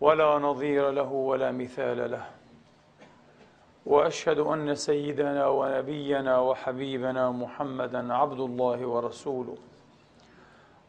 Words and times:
ولا 0.00 0.38
نظير 0.38 0.90
له 0.90 1.12
ولا 1.12 1.52
مثال 1.52 2.10
له. 2.10 2.24
وأشهد 3.86 4.38
أن 4.38 4.74
سيدنا 4.74 5.48
ونبينا 5.48 6.38
وحبيبنا 6.38 7.30
محمدا 7.30 8.14
عبد 8.14 8.40
الله 8.40 8.86
ورسوله. 8.86 9.56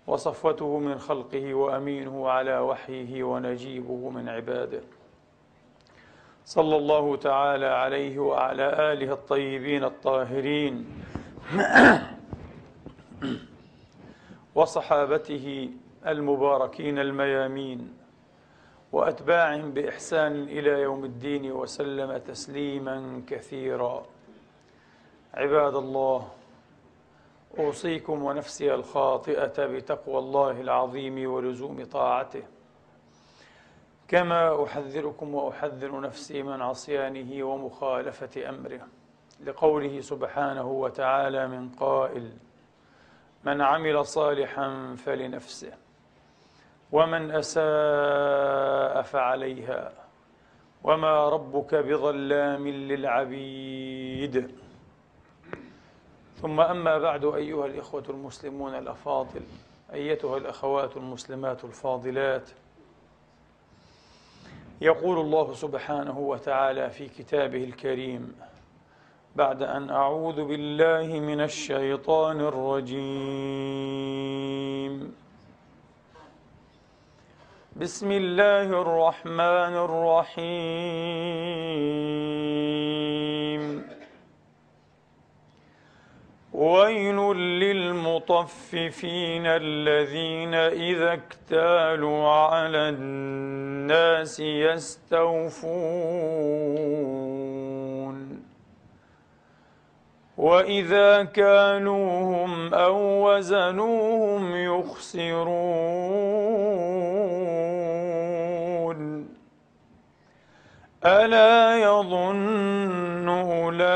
وصفوته 0.08 0.78
من 0.78 1.00
خلقه 1.00 1.54
وأمينه 1.54 2.30
على 2.30 2.60
وحيه 2.60 3.24
ونجيبه 3.24 4.10
من 4.10 4.30
عباده. 4.30 4.82
صلى 6.46 6.76
الله 6.76 7.16
تعالى 7.16 7.66
عليه 7.66 8.20
وعلى 8.20 8.94
آله 8.94 9.14
الطيبين 9.14 9.84
الطاهرين. 9.84 10.88
وصحابته 14.56 15.70
المباركين 16.08 17.00
الميامين. 17.00 17.99
وأتباعهم 18.92 19.72
بإحسان 19.72 20.44
إلى 20.44 20.70
يوم 20.70 21.06
الدين 21.06 21.52
وسلم 21.52 22.18
تسليما 22.18 23.22
كثيرا. 23.28 24.06
عباد 25.34 25.76
الله 25.76 26.28
أوصيكم 27.60 28.24
ونفسي 28.24 28.74
الخاطئة 28.74 29.66
بتقوى 29.66 30.20
الله 30.20 30.62
العظيم 30.62 31.32
ولزوم 31.32 31.86
طاعته. 31.86 32.44
كما 34.08 34.64
أحذركم 34.64 35.36
وأحذر 35.36 36.00
نفسي 36.00 36.44
من 36.44 36.62
عصيانه 36.62 37.44
ومخالفة 37.44 38.50
أمره. 38.50 38.88
لقوله 39.44 40.02
سبحانه 40.02 40.68
وتعالى 40.72 41.48
من 41.48 41.70
قائل 41.70 42.32
من 43.44 43.62
عمل 43.62 44.06
صالحا 44.06 44.96
فلنفسه. 45.06 45.74
ومن 46.92 47.32
أساء 47.32 49.02
فعليها. 49.02 49.92
وما 50.84 51.30
ربك 51.30 51.76
بظلام 51.76 52.68
للعبيد. 52.68 54.52
ثم 56.42 56.60
أما 56.60 56.98
بعد 56.98 57.26
أيها 57.26 57.66
الإخوة 57.66 58.04
المسلمون 58.10 58.76
الأفاضل 58.76 59.42
أيتها 59.94 60.38
الأخوات 60.38 60.98
المسلمات 60.98 61.64
الفاضلات. 61.64 62.50
يقول 64.82 65.20
الله 65.20 65.54
سبحانه 65.54 66.20
وتعالى 66.20 66.90
في 66.90 67.08
كتابه 67.08 67.64
الكريم 67.64 68.36
بعد 69.36 69.64
أن 69.64 69.90
أعوذ 69.90 70.46
بالله 70.46 71.20
من 71.20 71.42
الشيطان 71.42 72.40
الرجيم. 72.42 73.00
بسم 77.76 78.12
الله 78.12 78.82
الرحمن 78.82 79.74
الرحيم. 79.86 80.50
ويل 86.54 87.16
للمطففين 87.36 89.46
الذين 89.46 90.54
إذا 90.54 91.14
اكتالوا 91.14 92.30
على 92.30 92.90
الناس 92.90 94.40
يستوفون. 94.40 95.70
وإذا 100.38 101.24
كانوهم 101.24 102.74
أو 102.74 103.30
وزنوهم 103.30 104.56
يخسرون. 104.56 106.10
ألا 111.06 111.78
يظن 111.80 113.30
أولئك 113.30 113.96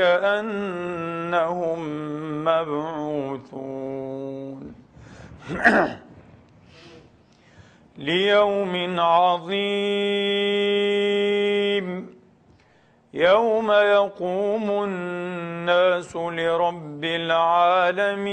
أنهم 0.00 1.80
مبعوثون. 2.44 3.54
ليوم 7.98 9.00
عظيم. 9.00 9.54
يوم 13.14 13.72
يقوم 13.72 14.84
الناس 14.84 16.16
لرب 16.16 17.04
العالمين. 17.04 18.24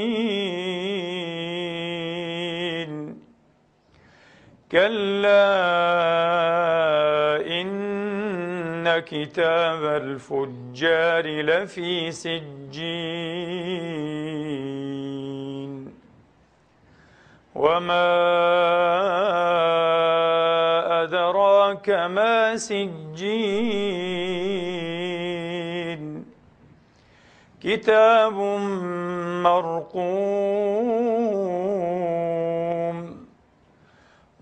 كلا 4.71 5.51
إن 7.61 8.99
كتاب 8.99 9.83
الفجار 9.83 11.25
لفي 11.27 12.11
سجين. 12.11 12.41
وما 17.55 18.07
أدراك 21.03 21.89
ما 21.89 22.57
سجين. 22.57 23.91
كتاب 27.63 28.33
مرقوم 29.43 31.10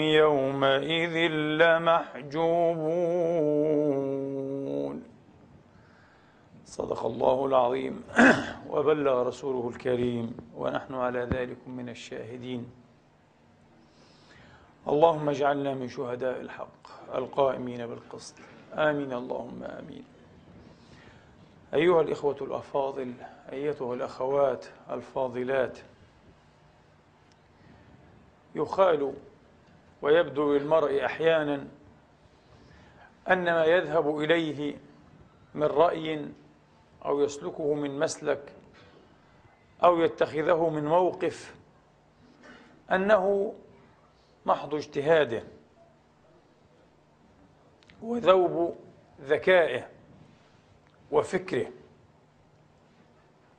يومئذ 0.00 1.16
لمحجوبون. 1.32 2.62
صدق 6.66 7.06
الله 7.06 7.46
العظيم. 7.46 8.02
وبلغ 8.70 9.22
رسوله 9.22 9.68
الكريم. 9.68 10.36
ونحن 10.56 10.94
على 10.94 11.20
ذلك 11.20 11.56
من 11.66 11.88
الشاهدين. 11.88 12.66
اللهم 14.88 15.28
اجعلنا 15.28 15.74
من 15.74 15.88
شهداء 15.88 16.40
الحق 16.40 17.14
القائمين 17.14 17.86
بالقسط. 17.86 18.34
آمين. 18.74 19.12
اللهم 19.12 19.62
آمين. 19.62 20.04
أيها 21.74 22.00
الإخوة 22.00 22.36
الأفاضل 22.40 23.12
أيتها 23.52 23.94
الأخوات 23.94 24.66
الفاضلات. 24.90 25.78
يخال 28.54 29.14
ويبدو 30.02 30.54
للمرء 30.54 31.04
أحيانا 31.04 31.68
أن 33.30 33.44
ما 33.44 33.64
يذهب 33.64 34.18
إليه 34.20 34.76
من 35.54 35.62
رأي 35.66 36.28
أو 37.04 37.20
يسلكه 37.20 37.74
من 37.74 37.98
مسلك 37.98 38.52
أو 39.84 40.00
يتخذه 40.00 40.68
من 40.68 40.84
موقف 40.84 41.54
أنه 42.92 43.54
محض 44.46 44.74
اجتهاده 44.74 45.42
وذوب 48.02 48.76
ذكائه 49.20 49.88
وفكره 51.10 51.66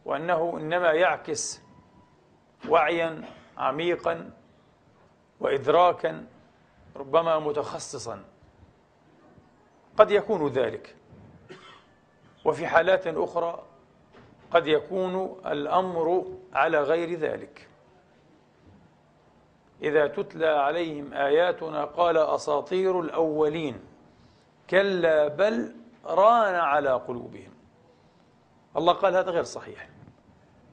وأنه 0.05 0.57
إنما 0.57 0.91
يعكس 0.91 1.61
وعيا 2.69 3.21
عميقا 3.57 4.31
وإدراكا 5.39 6.25
ربما 6.95 7.39
متخصصا. 7.39 8.23
قد 9.97 10.11
يكون 10.11 10.47
ذلك. 10.47 10.95
وفي 12.45 12.67
حالات 12.67 13.07
أخرى 13.07 13.63
قد 14.51 14.67
يكون 14.67 15.39
الأمر 15.45 16.25
على 16.53 16.81
غير 16.81 17.19
ذلك. 17.19 17.67
إذا 19.81 20.07
تتلى 20.07 20.47
عليهم 20.47 21.13
آياتنا 21.13 21.85
قال 21.85 22.17
أساطير 22.17 22.99
الأولين. 22.99 23.79
كلا 24.69 25.27
بل 25.27 25.75
ران 26.05 26.55
على 26.55 26.89
قلوبهم. 26.89 27.53
الله 28.77 28.93
قال 28.93 29.15
هذا 29.15 29.31
غير 29.31 29.43
صحيح. 29.43 29.89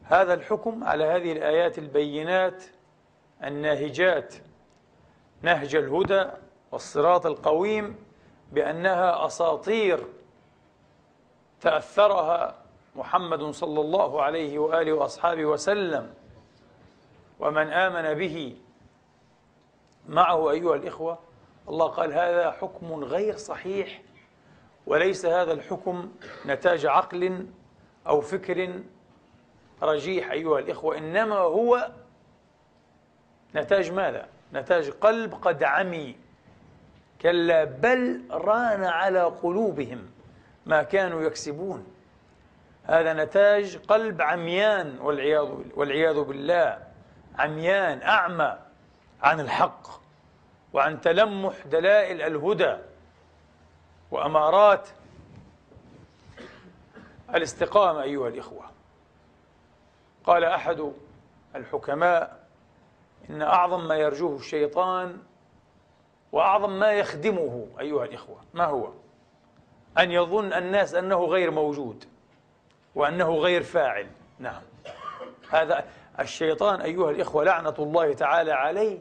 هذا 0.05 0.35
الحكم 0.35 0.85
على 0.85 1.05
هذه 1.05 1.33
الآيات 1.33 1.79
البينات 1.79 2.65
الناهجات 3.45 4.35
نهج 5.43 5.75
الهدى 5.75 6.25
والصراط 6.73 7.27
القويم 7.27 7.97
بأنها 8.53 9.27
أساطير 9.27 10.07
تأثرها 11.61 12.55
محمد 12.97 13.43
صلى 13.43 13.81
الله 13.81 14.23
عليه 14.23 14.59
وآله 14.59 14.93
وأصحابه 14.93 15.45
وسلم 15.45 16.15
ومن 17.41 17.73
آمن 17.73 18.15
به 18.19 18.57
معه 20.09 20.51
أيها 20.51 20.75
الإخوة 20.75 21.19
الله 21.69 21.87
قال 21.87 22.13
هذا 22.13 22.51
حكم 22.51 23.05
غير 23.05 23.37
صحيح 23.37 24.03
وليس 24.87 25.27
هذا 25.27 25.53
الحكم 25.53 26.13
نتاج 26.47 26.87
عقل 26.87 27.47
أو 28.07 28.21
فكر 28.21 28.81
رجيح 29.83 30.31
أيها 30.31 30.59
الإخوة 30.59 30.99
إنما 30.99 31.37
هو 31.37 31.91
نتاج 33.55 33.93
ماذا؟ 33.93 34.29
نتاج 34.55 34.91
قلب 34.91 35.35
قد 35.35 35.63
عمي. 35.63 36.17
كلا 37.23 37.65
بل 37.65 38.23
ران 38.31 38.85
على 38.85 39.23
قلوبهم 39.23 40.11
ما 40.67 40.83
كانوا 40.83 41.23
يكسبون. 41.23 41.87
هذا 42.85 43.13
نتاج 43.13 43.77
قلب 43.77 44.23
عميان 44.23 44.99
والعياذ 44.99 45.49
والعياذ 45.75 46.21
بالله. 46.21 46.79
عميان 47.39 48.03
أعمى 48.03 48.59
عن 49.23 49.41
الحق 49.41 50.01
وعن 50.73 51.01
تلمح 51.01 51.55
دلائل 51.67 52.23
الهدى 52.23 52.77
وأمارات 54.11 54.89
الاستقامة 57.35 58.03
أيها 58.03 58.29
الإخوة. 58.29 58.65
قال 60.25 60.45
أحد 60.45 60.93
الحكماء 61.57 62.40
إن 63.31 63.43
أعظم 63.43 63.89
ما 63.89 63.95
يرجوه 63.95 64.37
الشيطان 64.37 65.19
وأعظم 66.33 66.79
ما 66.79 66.93
يخدمه 66.93 67.67
أيها 67.81 68.05
الإخوة 68.05 68.37
ما 68.55 68.65
هو؟ 68.65 68.89
أن 69.99 70.11
يظن 70.11 70.53
الناس 70.53 70.95
أنه 70.95 71.25
غير 71.25 71.51
موجود 71.51 72.05
وأنه 72.95 73.35
غير 73.35 73.63
فاعل. 73.63 74.07
نعم. 74.39 74.63
هذا 75.51 75.85
الشيطان 76.21 76.81
أيها 76.81 77.11
الإخوة 77.11 77.45
لعنة 77.45 77.75
الله 77.79 78.13
تعالى 78.13 78.53
عليه 78.53 78.99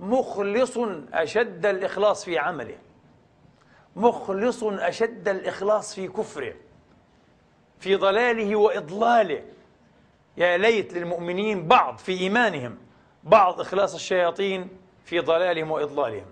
مخلص 0.00 0.78
أشد 1.12 1.66
الإخلاص 1.66 2.24
في 2.24 2.38
عمله. 2.38 2.78
مخلص 3.96 4.62
أشد 4.64 5.28
الإخلاص 5.28 5.94
في 5.94 6.08
كفره 6.08 6.54
في 7.78 7.96
ضلاله 7.96 8.56
وإضلاله. 8.56 9.42
يا 10.36 10.56
ليت 10.56 10.92
للمؤمنين 10.92 11.68
بعض 11.68 11.98
في 11.98 12.12
إيمانهم. 12.12 12.85
بعض 13.26 13.60
إخلاص 13.60 13.94
الشياطين 13.94 14.68
في 15.04 15.20
ضلالهم 15.20 15.70
وإضلالهم. 15.70 16.26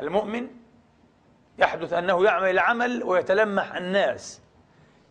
المؤمن 0.00 0.46
يحدث 1.58 1.92
أنه 1.92 2.24
يعمل 2.24 2.50
العمل 2.50 3.02
ويتلمح 3.04 3.74
الناس 3.74 4.40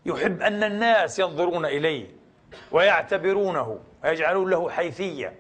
يحب 0.06 0.42
أن 0.42 0.63
الناس 0.63 1.19
ينظرون 1.19 1.65
إليه 1.65 2.07
ويعتبرونه 2.71 3.80
ويجعلون 4.04 4.50
له 4.50 4.69
حيثية. 4.69 5.36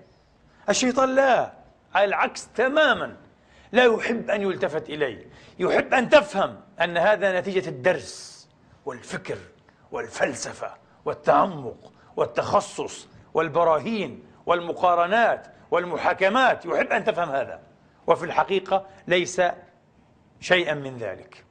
الشيطان 0.69 1.15
لا 1.15 1.53
على 1.95 2.05
العكس 2.05 2.47
تماما 2.47 3.15
لا 3.71 3.83
يحب 3.83 4.29
أن 4.29 4.41
يلتفت 4.41 4.89
إليه. 4.89 5.25
يحب 5.59 5.93
أن 5.93 6.09
تفهم 6.09 6.61
أن 6.81 6.97
هذا 6.97 7.39
نتيجة 7.39 7.69
الدرس 7.69 8.49
والفكر 8.85 9.37
والفلسفة 9.91 10.71
والتعمق 11.05 11.91
والتخصص 12.15 13.07
والبراهين 13.33 14.23
والمقارنات 14.47 15.47
والمحاكمات 15.71 16.65
يحب 16.65 16.91
أن 16.91 17.03
تفهم 17.03 17.29
هذا. 17.29 17.59
وفي 18.07 18.25
الحقيقة 18.25 18.85
ليس 19.07 19.41
شيئا 20.39 20.73
من 20.73 20.97
ذلك. 20.97 21.45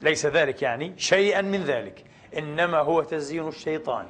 ليس 0.00 0.26
ذلك 0.26 0.62
يعني 0.62 0.98
شيئا 0.98 1.42
من 1.42 1.64
ذلك. 1.64 2.04
إنما 2.38 2.78
هو 2.78 3.02
تزيين 3.02 3.48
الشيطان 3.48 4.06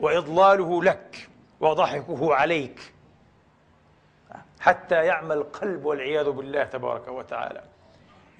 وإضلاله 0.00 0.82
لك 0.82 1.28
وضحكه 1.60 2.34
عليك. 2.34 2.92
حتى 4.60 4.94
يعمى 4.94 5.34
القلب 5.34 5.84
والعياذ 5.84 6.30
بالله 6.30 6.64
تبارك 6.64 7.08
وتعالى. 7.08 7.62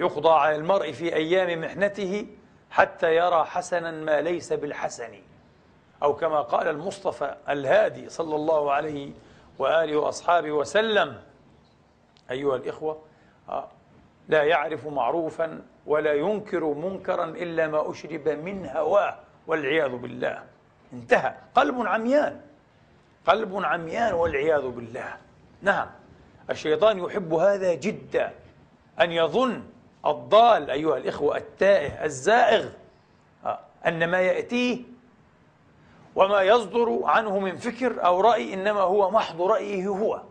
يقضى 0.00 0.31
على 0.31 0.56
المرء 0.56 0.93
في 0.93 1.15
أيام 1.15 1.61
محنته 1.61 2.26
حتى 2.71 3.17
يرى 3.17 3.44
حسنا 3.44 3.91
ما 3.91 4.21
ليس 4.21 4.53
بالحسن. 4.53 5.15
أو 6.02 6.17
كما 6.17 6.41
قال 6.41 6.69
المصطفى 6.69 7.35
الهادي 7.49 8.09
صلى 8.09 8.37
الله 8.37 8.73
عليه 8.73 9.11
وآله 9.59 9.97
وأصحابه 9.97 10.52
وسلم 10.52 11.21
أيها 12.30 12.57
الإخوة 12.57 12.99
آه، 13.49 13.68
لا 14.28 14.42
يعرف 14.42 14.87
معروفا 14.87 15.62
ولا 15.87 16.14
ينكر 16.14 16.64
منكرا 16.64 17.25
إلا 17.25 17.66
ما 17.66 17.90
أشرب 17.90 18.28
من 18.28 18.66
هواه 18.66 19.16
والعياذ 19.47 19.97
بالله. 19.97 20.42
انتهى. 20.92 21.35
قلب 21.54 21.87
عميان. 21.87 22.40
قلب 23.26 23.64
عميان 23.64 24.14
والعياذ 24.14 24.68
بالله. 24.68 25.16
نعم. 25.62 25.87
الشيطان 26.50 26.99
يحب 26.99 27.35
هذا 27.35 27.75
جدا. 27.75 28.33
أن 29.00 29.12
يظن 29.12 29.62
الضال 30.07 30.71
أيها 30.71 30.97
الإخوة 30.97 31.37
التائه 31.37 32.04
الزائغ 32.04 32.68
آه، 33.45 33.59
أن 33.87 34.11
ما 34.11 34.21
يأتيه 34.21 34.83
وما 36.16 36.42
يصدر 36.42 37.00
عنه 37.04 37.38
من 37.38 37.56
فكر 37.56 38.04
أو 38.04 38.21
رأي 38.21 38.54
إنما 38.54 38.80
هو 38.80 39.11
محض 39.11 39.42
رأيه 39.42 39.88
هو. 39.88 40.23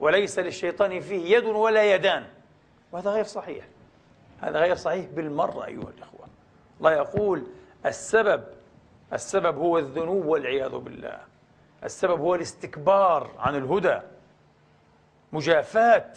وليس 0.00 0.38
للشيطان 0.38 1.00
فيه 1.00 1.36
يد 1.36 1.44
ولا 1.44 1.94
يدان. 1.94 2.26
وهذا 2.92 3.10
غير 3.10 3.24
صحيح. 3.24 3.64
هذا 4.40 4.58
غير 4.58 4.76
صحيح 4.76 5.06
بالمرة 5.06 5.66
أيها 5.66 5.90
الإخوة. 5.98 6.26
الله 6.78 6.92
يقول 6.92 7.46
السبب 7.86 8.44
السبب 9.12 9.58
هو 9.58 9.78
الذنوب 9.78 10.26
والعياذ 10.26 10.78
بالله. 10.78 11.18
السبب 11.84 12.20
هو 12.20 12.34
الاستكبار 12.34 13.30
عن 13.38 13.56
الهدى 13.56 14.00
مجافاة 15.32 16.12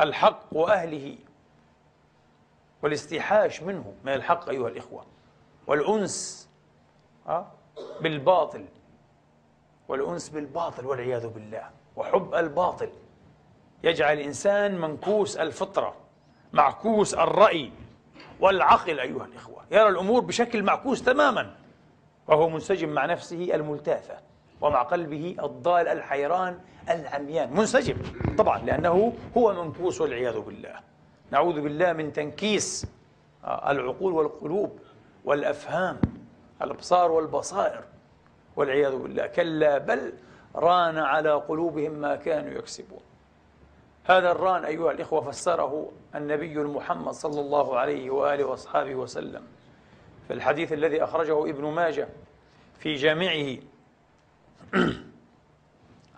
الحق 0.00 0.40
وأهله 0.52 1.18
والاستيحاش 2.82 3.62
منه 3.62 3.94
من 4.04 4.12
الحق 4.12 4.48
أيها 4.48 4.68
الإخوة. 4.68 5.04
والأنس 5.66 6.48
آه، 7.28 7.46
بالباطل 8.00 8.64
والأنس 9.88 10.28
بالباطل 10.28 10.86
والعياذ 10.86 11.28
بالله 11.28 11.70
وحب 11.96 12.34
الباطل. 12.34 12.88
يجعل 13.84 14.18
الإنسان 14.18 14.80
منكوس 14.80 15.36
الفطرة 15.36 15.94
معكوس 16.52 17.14
الرأي 17.14 17.72
والعقل 18.40 19.00
أيها 19.00 19.24
الإخوة. 19.24 19.62
يرى 19.70 19.88
الأمور 19.88 20.20
بشكل 20.20 20.62
معكوس 20.62 21.02
تماما 21.02 21.54
وهو 22.28 22.48
منسجم 22.48 22.88
مع 22.88 23.06
نفسه 23.06 23.54
الملتاثة 23.54 24.14
ومع 24.60 24.82
قلبه 24.82 25.36
الضال 25.42 25.88
الحيران 25.88 26.58
العميان. 26.90 27.56
منسجم 27.56 27.96
طبعا 28.38 28.58
لأنه 28.58 29.12
هو 29.36 29.64
منكوس 29.64 30.00
والعياذ 30.00 30.40
بالله. 30.40 30.74
نعوذ 31.30 31.60
بالله 31.60 31.92
من 31.92 32.12
تنكيس 32.12 32.86
العقول 33.44 34.12
والقلوب 34.12 34.78
والأفهام. 35.24 36.00
الأبصار 36.62 37.12
والبصائر 37.12 37.84
والعياذ 38.56 38.96
بالله. 38.96 39.26
كلا 39.26 39.78
بل 39.78 40.12
ران 40.54 40.98
على 40.98 41.32
قلوبهم 41.32 41.92
ما 41.92 42.16
كانوا 42.16 42.50
يكسبون. 42.50 43.00
هذا 44.04 44.30
الران 44.30 44.64
أيها 44.64 44.90
الإخوة 44.90 45.30
فسره 45.30 45.92
النبي 46.14 46.52
المحمد 46.52 47.12
صلى 47.12 47.40
الله 47.40 47.78
عليه 47.78 48.10
وآله 48.10 48.44
وأصحابه 48.44 48.94
وسلم 48.94 49.42
في 50.26 50.32
الحديث 50.32 50.72
الذي 50.72 51.04
أخرجه 51.04 51.50
ابن 51.50 51.64
ماجه 51.64 52.08
في 52.78 52.94
جامعه 52.94 53.56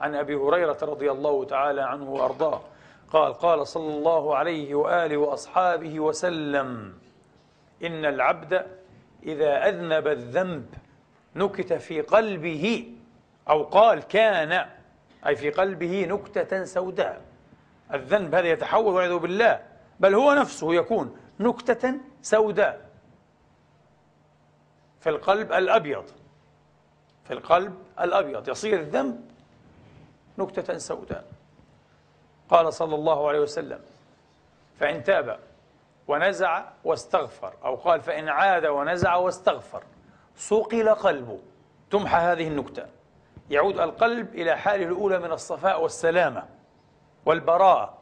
عن 0.00 0.14
أبي 0.14 0.35
هريرة 0.35 0.78
رضي 0.83 1.11
الله 1.11 1.45
تعالى 1.45 1.83
عنه 1.83 2.11
وأرضاه. 2.11 2.61
قال 3.12 3.35
قال 3.35 3.66
صلى 3.66 3.95
الله 3.95 4.37
عليه 4.37 4.75
وآله 4.75 5.16
وأصحابه 5.16 6.00
وسلم 6.00 6.95
إن 7.83 8.04
العبد 8.04 8.78
إذا 9.23 9.69
أذنب 9.69 10.07
الذنب 10.07 10.75
نكت 11.37 11.73
في 11.73 12.01
قلبه 12.01 12.93
أو 13.49 13.63
قال 13.63 14.03
كان 14.03 14.69
أي 15.27 15.37
في 15.37 15.51
قلبه 15.51 16.07
نكتة 16.07 16.65
سوداء. 16.65 17.21
الذنب 17.95 18.35
هذا 18.35 18.49
يتحول 18.49 18.95
والعياذ 18.95 19.19
بالله 19.19 19.63
بل 20.01 20.15
هو 20.15 20.33
نفسه 20.33 20.75
يكون 20.75 21.17
نكتة 21.41 21.95
سوداء. 22.23 22.89
في 25.01 25.09
القلب 25.09 25.53
الأبيض 25.53 26.05
في 27.25 27.33
القلب 27.33 27.75
الأبيض 28.01 28.49
يصير 28.49 28.81
الذنب 28.81 29.31
نكتة 30.39 30.79
سوداء. 30.79 31.25
قال 32.51 32.73
صلى 32.73 32.95
الله 32.95 33.29
عليه 33.29 33.41
وسلم 33.41 33.81
فإن 34.81 35.05
تاب 35.05 35.39
ونزع 36.09 36.65
واستغفر. 36.85 37.53
أو 37.65 37.75
قال 37.75 38.00
فإن 38.00 38.29
عاد 38.29 38.67
ونزع 38.67 39.15
واستغفر. 39.15 39.83
صقل 40.37 40.88
قلبه. 40.88 41.38
تمحى 41.91 42.17
هذه 42.17 42.49
النكتة. 42.49 42.87
يعود 43.50 43.79
القلب 43.79 44.35
إلى 44.35 44.57
حاله 44.57 44.85
الأولى 44.85 45.19
من 45.19 45.33
الصفاء 45.33 45.83
والسلامة 45.83 46.45
والبراءة. 47.27 47.99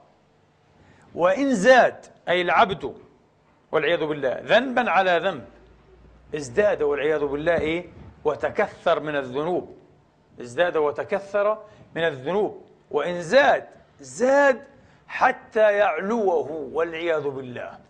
وإن 1.15 1.55
زاد 1.55 2.07
أي 2.29 2.43
العبد 2.43 2.95
والعياذ 3.73 4.05
بالله 4.05 4.41
ذنبا 4.43 4.91
على 4.91 5.19
ذنب 5.19 5.45
ازداد 6.35 6.83
والعياذ 6.83 7.25
بالله 7.25 7.59
إيه؟ 7.59 7.87
وتكثر 8.25 9.01
من 9.01 9.17
الذنوب. 9.17 9.77
ازداد 10.41 10.77
وتكثر 10.77 11.59
من 11.95 12.05
الذنوب. 12.05 12.67
وإن 12.91 13.23
زاد 13.23 13.67
زاد 14.01 14.65
حتى 15.09 15.73
يعلوه 15.73 16.71
والعياذ 16.73 17.29
بالله. 17.29 17.86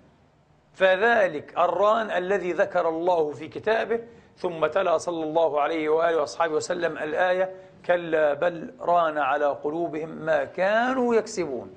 فذلك 0.77 1.59
الران 1.59 2.11
الذي 2.11 2.53
ذكر 2.53 2.89
الله 2.89 3.33
في 3.33 3.49
كتابه 3.49 4.01
ثم 4.37 4.67
تلا 4.67 4.99
صلى 4.99 5.25
الله 5.25 5.61
عليه 5.61 5.89
وآله 5.89 6.17
وأصحابه 6.17 6.55
وسلم 6.55 6.99
الآية 6.99 7.55
كلا 7.87 8.35
بل 8.35 8.75
ران 8.81 9.19
على 9.19 9.47
قلوبهم 9.47 10.09
ما 10.09 10.45
كانوا 10.45 11.15
يكسبون. 11.15 11.75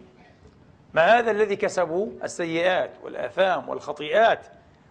ما 0.94 1.20
هذا 1.20 1.32
الذي 1.32 1.56
كسبوه 1.56 2.12
السيئات 2.24 2.91
والآثام 3.03 3.70
والخطيئات 3.70 4.48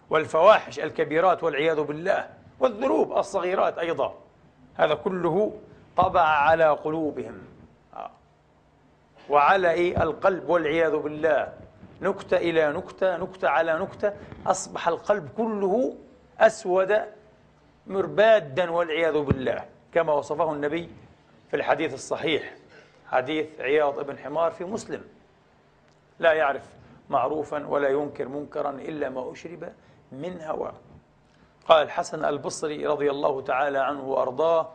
والفواحش 0.09 0.79
الكبيرات 0.79 1.43
والعياذ 1.43 1.81
بالله 1.81 2.29
والذنوب 2.59 3.17
الصغيرات 3.17 3.77
أيضا. 3.77 4.13
هذا 4.75 4.93
كله 4.93 5.53
طبع 5.97 6.21
على 6.21 6.69
قلوبهم. 6.69 7.41
آه. 7.93 8.11
وعلى 9.29 9.71
إيه؟ 9.71 10.03
القلب 10.03 10.49
والعياذ 10.49 10.95
بالله. 10.95 11.53
نكتة 12.01 12.37
إلى 12.37 12.73
نكتة 12.73 13.17
نكتة 13.17 13.47
على 13.49 13.79
نكتة 13.79 14.13
أصبح 14.47 14.87
القلب 14.87 15.29
كله 15.37 15.95
أسود 16.39 16.95
مربادا 17.87 18.71
والعياذ 18.71 19.19
بالله 19.19 19.65
كما 19.93 20.13
وصفه 20.13 20.53
النبي 20.53 20.89
في 21.49 21.55
الحديث 21.55 21.93
الصحيح 21.93 22.53
حديث 23.07 23.47
عياض 23.59 24.05
بن 24.05 24.17
حمار 24.17 24.51
في 24.51 24.63
مسلم. 24.63 25.01
لا 26.19 26.33
يعرف 26.33 26.63
معروفا 27.09 27.67
ولا 27.67 27.89
ينكر 27.89 28.27
منكرا 28.27 28.69
إلا 28.69 29.09
ما 29.09 29.31
أشرب 29.31 29.69
من 30.11 30.41
هواه 30.41 30.73
قال 31.67 31.83
الحسن 31.83 32.25
البصري 32.25 32.87
رضي 32.87 33.11
الله 33.11 33.41
تعالى 33.41 33.77
عنه 33.77 34.03
وأرضاه 34.03 34.69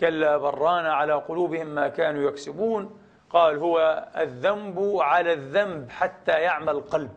كلا 0.00 0.36
بران 0.36 0.86
على 0.86 1.12
قلوبهم 1.12 1.66
ما 1.66 1.88
كانوا 1.88 2.28
يكسبون 2.28 2.98
قال 3.30 3.56
هو 3.56 4.08
الذنب 4.16 4.96
على 5.00 5.32
الذنب 5.32 5.90
حتى 5.90 6.32
يعمى 6.32 6.70
القلب. 6.70 7.12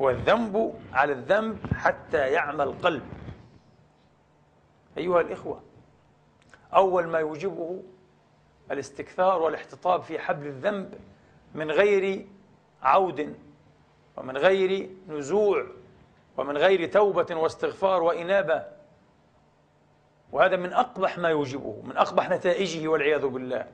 هو 0.00 0.10
الذنب 0.10 0.74
على 0.92 1.12
الذنب 1.12 1.58
حتى 1.74 2.18
يعمى 2.18 2.62
القلب. 2.62 3.02
أيها 4.98 5.20
الإخوة 5.20 5.62
أول 6.74 7.06
ما 7.06 7.18
يوجبه 7.18 7.82
الاستكثار 8.70 9.42
والاحتطاب 9.42 10.02
في 10.02 10.18
حبل 10.18 10.46
الذنب 10.46 10.94
من 11.54 11.70
غير 11.70 12.26
عود 12.82 13.34
ومن 14.16 14.36
غير 14.36 14.90
نزوع 15.08 15.66
ومن 16.36 16.56
غير 16.56 16.92
توبة 16.92 17.36
واستغفار 17.36 18.02
وإنابة 18.02 18.64
وهذا 20.32 20.56
من 20.56 20.72
أقبح 20.72 21.18
ما 21.18 21.28
يوجبه 21.28 21.82
من 21.84 21.96
أقبح 21.96 22.30
نتائجه 22.30 22.88
والعياذ 22.88 23.26
بالله. 23.26 23.66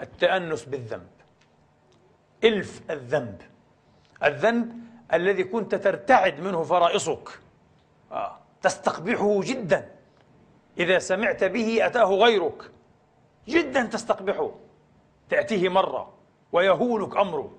التأنس 0.00 0.64
بالذنب. 0.64 1.10
إلف 2.44 2.90
الذنب. 2.90 3.42
الذنب 4.24 4.72
الذي 5.12 5.44
كنت 5.44 5.74
ترتعد 5.74 6.40
منه 6.40 6.62
فرائصك. 6.62 7.28
آه. 8.12 8.38
تستقبحه 8.62 9.40
جدا. 9.40 9.90
إذا 10.78 10.98
سمعت 10.98 11.44
به 11.44 11.86
أتاه 11.86 12.10
غيرك. 12.10 12.70
جدا 13.48 13.84
تستقبحه. 13.84 14.50
تأتيه 15.28 15.68
مرة 15.68 16.12
ويهولك 16.52 17.16
أمره. 17.16 17.58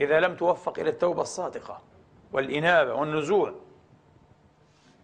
إذا 0.00 0.20
لم 0.20 0.36
توفق 0.36 0.78
إلى 0.78 0.90
التوبة 0.90 1.22
الصادقة 1.22 1.80
والإنابة 2.32 2.94
والنزوع 2.94 3.54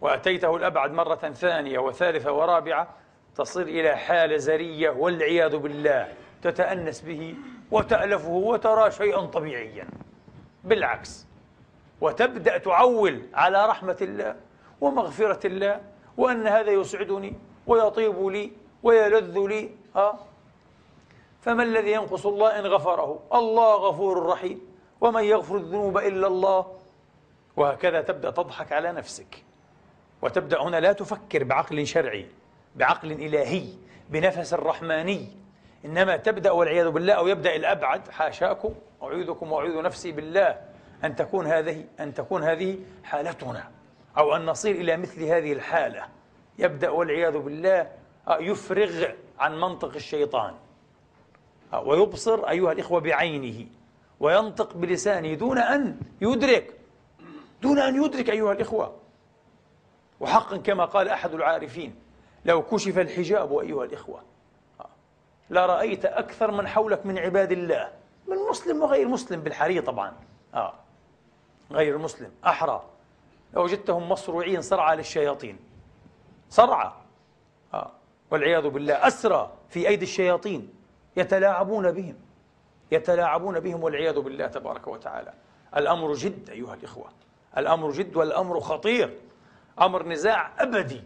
وأتيته 0.01 0.57
الأبعد 0.57 0.91
مرة 0.91 1.33
ثانية 1.33 1.79
وثالثة 1.79 2.33
ورابعة 2.33 2.95
تصل 3.37 3.63
إلى 3.63 3.97
حالة 3.97 4.37
زرية 4.37 4.91
والعياذ 4.91 5.57
بالله 5.57 6.15
تتأنس 6.43 7.01
به 7.01 7.35
وتألفه 7.71 8.31
وترى 8.31 8.91
شيئا 8.91 9.21
طبيعيا. 9.21 9.89
بالعكس 10.65 11.27
وتبدأ 12.01 12.59
تعول 12.59 13.23
على 13.35 13.67
رحمة 13.67 13.97
الله 14.01 14.37
ومغفرة 14.81 15.47
الله 15.47 15.81
وأن 16.17 16.47
هذا 16.47 16.71
يسعدني 16.71 17.35
ويطيب 17.67 18.27
لي 18.27 18.53
ويلذ 18.83 19.39
لي 19.39 19.71
ها 19.97 20.19
فما 21.43 21.63
الذي 21.63 21.93
ينقص 21.93 22.27
الله 22.27 22.59
إن 22.59 22.67
غفره؟ 22.67 23.19
الله 23.35 23.75
غفور 23.75 24.27
رحيم. 24.27 24.61
ومن 25.01 25.25
يغفر 25.25 25.57
الذنوب 25.57 25.99
إلا 25.99 26.27
الله 26.27 26.67
وهكذا 27.57 28.01
تبدأ 28.01 28.31
تضحك 28.31 28.73
على 28.73 28.93
نفسك. 28.93 29.45
وتبدأ 30.23 30.63
هنا 30.63 30.81
لا 30.81 30.93
تفكر 30.93 31.45
بعقل 31.45 31.87
شرعي. 31.87 32.27
بعقل 32.77 33.13
إلهي 33.13 33.69
بنفس 34.11 34.55
الرحماني. 34.55 35.29
إنما 35.85 36.17
تبدأ 36.17 36.51
والعياذ 36.51 36.89
بالله 36.91 37.13
أو 37.13 37.27
يبدأ 37.27 37.57
الأبعد 37.57 38.09
حاشاكم 38.09 38.75
أعيذكم 39.03 39.53
وأعيذ 39.53 39.83
نفسي 39.83 40.13
بالله 40.13 40.61
أن 41.05 41.17
تكون 41.17 41.47
هذه 41.47 41.85
أن 42.01 42.15
تكون 42.15 42.45
هذه 42.45 42.79
حالتنا. 43.05 43.71
أو 44.19 44.37
أن 44.37 44.47
نصير 44.47 44.75
إلى 44.75 44.97
مثل 44.97 45.25
هذه 45.25 45.53
الحالة. 45.53 46.09
يبدأ 46.59 46.91
والعياذ 46.91 47.39
بالله 47.39 47.91
يفرغ 48.29 49.05
عن 49.39 49.61
منطق 49.61 49.95
الشيطان. 49.95 50.55
ويبصر 51.85 52.49
أيها 52.49 52.73
الإخوة 52.73 53.01
بعينه. 53.01 53.67
وينطق 54.21 54.77
بلسانه 54.77 55.35
دون 55.35 55.59
أن 55.59 56.01
يدرك. 56.21 56.75
دون 57.63 57.79
أن 57.79 58.05
يدرك 58.05 58.31
أيها 58.31 58.53
الإخوة. 58.53 58.97
وحقا 60.21 60.57
كما 60.57 60.85
قال 60.85 61.09
أحد 61.09 61.35
العارفين. 61.35 61.95
لو 62.45 62.63
كشف 62.63 62.99
الحجاب 62.99 63.59
أيها 63.59 63.85
الإخوة. 63.85 64.23
لرأيت 65.51 66.05
أكثر 66.05 66.51
من 66.51 66.69
حولك 66.69 67.07
من 67.07 67.19
عباد 67.19 67.53
الله. 67.53 67.93
من 68.29 68.37
مسلم 68.51 68.83
وغير 68.83 69.09
مسلم 69.09 69.41
بالحري 69.41 69.81
طبعا. 69.81 70.13
آه. 70.55 70.75
غير 71.71 71.99
مسلم. 71.99 72.31
أحرى. 72.47 72.85
لوجدتهم 73.55 74.09
مصروعين 74.09 74.63
صرعى 74.63 74.97
للشياطين. 74.97 75.59
صرعى. 76.51 76.93
آه. 77.75 77.91
والعياذ 78.31 78.69
بالله. 78.69 79.07
أسرى 79.07 79.53
في 79.69 79.89
أيدي 79.89 80.05
الشياطين. 80.05 80.75
يتلاعبون 81.17 81.93
بهم. 81.93 82.17
يتلاعبون 82.93 83.61
بهم 83.61 83.83
والعياذ 83.83 84.21
بالله 84.21 84.47
تبارك 84.47 84.87
وتعالى. 84.87 85.33
الأمر 85.77 86.13
جد 86.13 86.51
أيها 86.51 86.75
الإخوة. 86.75 87.09
الأمر 87.57 87.91
جد 87.91 88.17
والأمر 88.17 88.61
خطير. 88.61 89.21
أمر 89.81 90.09
نزاع 90.09 90.63
أبدي. 90.63 91.03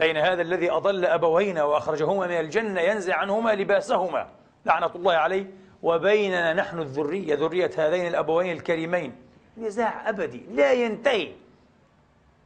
بين 0.00 0.16
هذا 0.16 0.42
الذي 0.42 0.70
أضل 0.70 1.04
أبوينا 1.04 1.64
وأخرجهما 1.64 2.26
من 2.26 2.40
الجنة 2.40 2.80
ينزع 2.80 3.16
عنهما 3.16 3.54
لباسهما 3.54 4.28
لعنة 4.66 4.90
الله 4.94 5.14
عليه. 5.14 5.46
وبيننا 5.82 6.52
نحن 6.52 6.78
الذرية 6.78 7.34
ذرية 7.34 7.70
هذين 7.76 8.06
الأبوين 8.06 8.52
الكريمين. 8.52 9.16
نزاع 9.56 10.08
أبدي 10.08 10.42
لا 10.50 10.72
ينتهي 10.72 11.32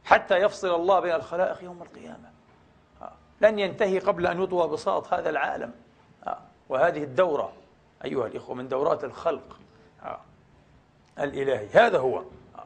حتى 0.05 0.37
يفصل 0.37 0.75
الله 0.75 0.99
بين 0.99 1.15
الخلائق 1.15 1.63
يوم 1.63 1.81
القيامة. 1.81 2.35
لن 3.41 3.59
ينتهي 3.59 3.99
قبل 3.99 4.27
أن 4.27 4.43
يطوى 4.43 4.67
بساط 4.67 5.13
هذا 5.13 5.29
العالم. 5.29 5.71
وهذه 6.69 7.03
الدورة 7.03 7.53
أيها 8.05 8.27
الإخوة 8.27 8.55
من 8.55 8.67
دورات 8.67 9.03
الخلق 9.03 9.59
آه. 10.03 10.19
الإلهي. 11.19 11.67
هذا 11.73 11.99
هو. 11.99 12.17
آه. 12.17 12.65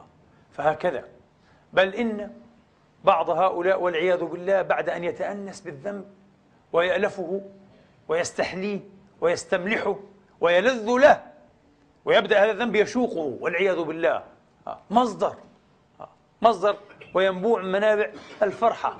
فهكذا. 0.52 1.04
بل 1.72 1.94
إن 1.94 2.30
بعض 3.04 3.30
هؤلاء 3.30 3.82
والعياذ 3.82 4.24
بالله 4.24 4.62
بعد 4.62 4.88
أن 4.88 5.04
يتأنس 5.04 5.60
بالذنب 5.60 6.04
ويألفه 6.72 7.42
ويستحليه 8.08 8.80
ويستملحه 9.20 9.96
ويلذ 10.40 10.86
له 10.98 11.22
ويبدأ 12.04 12.44
هذا 12.44 12.50
الذنب 12.50 12.76
يشوقه 12.76 13.36
والعياذ 13.40 13.82
بالله. 13.82 14.24
آه. 14.66 14.78
مصدر. 14.90 15.36
مصدر 16.42 16.76
وينبوع 17.14 17.62
من 17.62 17.72
منابع 17.72 18.10
الفرحة. 18.42 18.98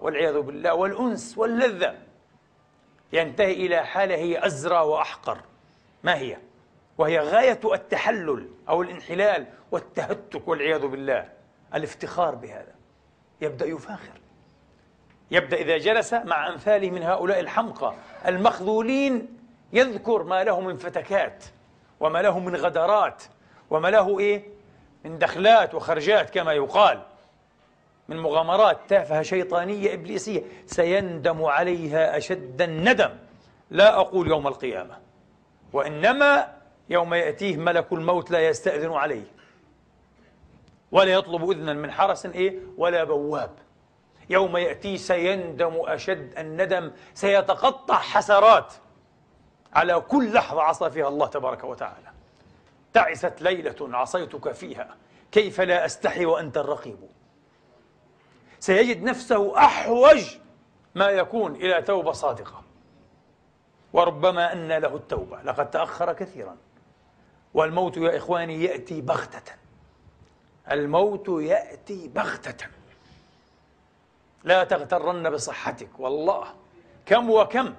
والعياذ 0.00 0.40
بالله. 0.40 0.74
والأنس 0.74 1.38
واللذة. 1.38 1.98
ينتهي 3.12 3.52
إلى 3.52 3.86
حالة 3.86 4.14
هي 4.14 4.46
أزرى 4.46 4.78
وأحقر. 4.78 5.38
ما 6.04 6.16
هي؟ 6.16 6.36
وهي 6.98 7.18
غاية 7.18 7.60
التحلل 7.64 8.48
أو 8.68 8.82
الانحلال 8.82 9.46
والتهتك 9.70 10.48
والعياذ 10.48 10.86
بالله. 10.86 11.28
الافتخار 11.74 12.34
بهذا. 12.34 12.79
يبدأ 13.40 13.66
يفاخر. 13.66 14.20
يبدأ 15.30 15.56
إذا 15.56 15.78
جلس 15.78 16.14
مع 16.14 16.48
أمثاله 16.48 16.90
من 16.90 17.02
هؤلاء 17.02 17.40
الحمقى 17.40 17.94
المخذولين 18.26 19.36
يذكر 19.72 20.22
ما 20.22 20.44
له 20.44 20.60
من 20.60 20.76
فتكات 20.76 21.44
وما 22.00 22.22
له 22.22 22.38
من 22.38 22.56
غدرات 22.56 23.22
وما 23.70 23.88
له 23.88 24.18
إيه؟ 24.18 24.42
من 25.04 25.18
دخلات 25.18 25.74
وخرجات 25.74 26.30
كما 26.30 26.52
يقال. 26.52 27.02
من 28.08 28.18
مغامرات 28.18 28.78
تافهة 28.88 29.22
شيطانية 29.22 29.94
إبليسية. 29.94 30.42
سيندم 30.66 31.44
عليها 31.44 32.16
أشد 32.16 32.62
الندم. 32.62 33.10
لا 33.70 33.94
أقول 33.94 34.28
يوم 34.28 34.46
القيامة. 34.46 34.98
وإنما 35.72 36.48
يوم 36.90 37.14
يأتيه 37.14 37.56
ملك 37.56 37.92
الموت 37.92 38.30
لا 38.30 38.48
يستأذن 38.48 38.92
عليه. 38.92 39.24
ولا 40.92 41.12
يطلب 41.12 41.50
إذنا 41.50 41.72
من 41.72 41.90
حرس 41.90 42.26
إيه؟ 42.26 42.58
ولا 42.76 43.04
بواب. 43.04 43.50
يوم 44.30 44.56
يأتيه 44.56 44.96
سيندم 44.96 45.72
أشد 45.76 46.38
الندم 46.38 46.92
سيتقطع 47.14 47.94
حسرات. 47.94 48.74
على 49.72 50.00
كل 50.00 50.32
لحظة 50.32 50.62
عصى 50.62 50.90
فيها 50.90 51.08
الله 51.08 51.26
تبارك 51.26 51.64
وتعالى. 51.64 52.10
تعست 52.92 53.42
ليلة 53.42 53.96
عصيتك 53.96 54.52
فيها. 54.52 54.96
كيف 55.32 55.60
لا 55.60 55.86
أستحي 55.86 56.24
وأنت 56.24 56.58
الرقيب؟ 56.58 56.98
سيجد 58.60 59.02
نفسه 59.02 59.58
أحوج 59.58 60.36
ما 60.94 61.08
يكون 61.08 61.56
إلى 61.56 61.82
توبة 61.82 62.12
صادقة. 62.12 62.62
وربما 63.92 64.52
أن 64.52 64.68
له 64.72 64.96
التوبة. 64.96 65.42
لقد 65.42 65.70
تأخر 65.70 66.12
كثيرا. 66.12 66.56
والموت 67.54 67.96
يا 67.96 68.16
إخواني 68.16 68.64
يأتي 68.64 69.00
بغتة. 69.00 69.52
الموت 70.70 71.28
يأتي 71.28 72.08
بغتة. 72.08 72.66
لا 74.44 74.64
تغترن 74.64 75.30
بصحتك 75.30 75.88
والله. 75.98 76.54
كم 77.06 77.30
وكم 77.30 77.74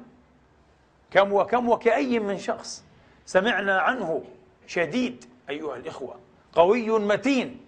كم 1.12 1.34
وكم 1.34 1.70
وكأي 1.70 2.20
من 2.20 2.38
شخص. 2.38 2.84
سمعنا 3.26 3.80
عنه 3.80 4.24
شديد 4.68 5.26
أيها 5.50 5.76
الإخوة 5.76 6.20
قوي 6.54 7.00
متين. 7.00 7.66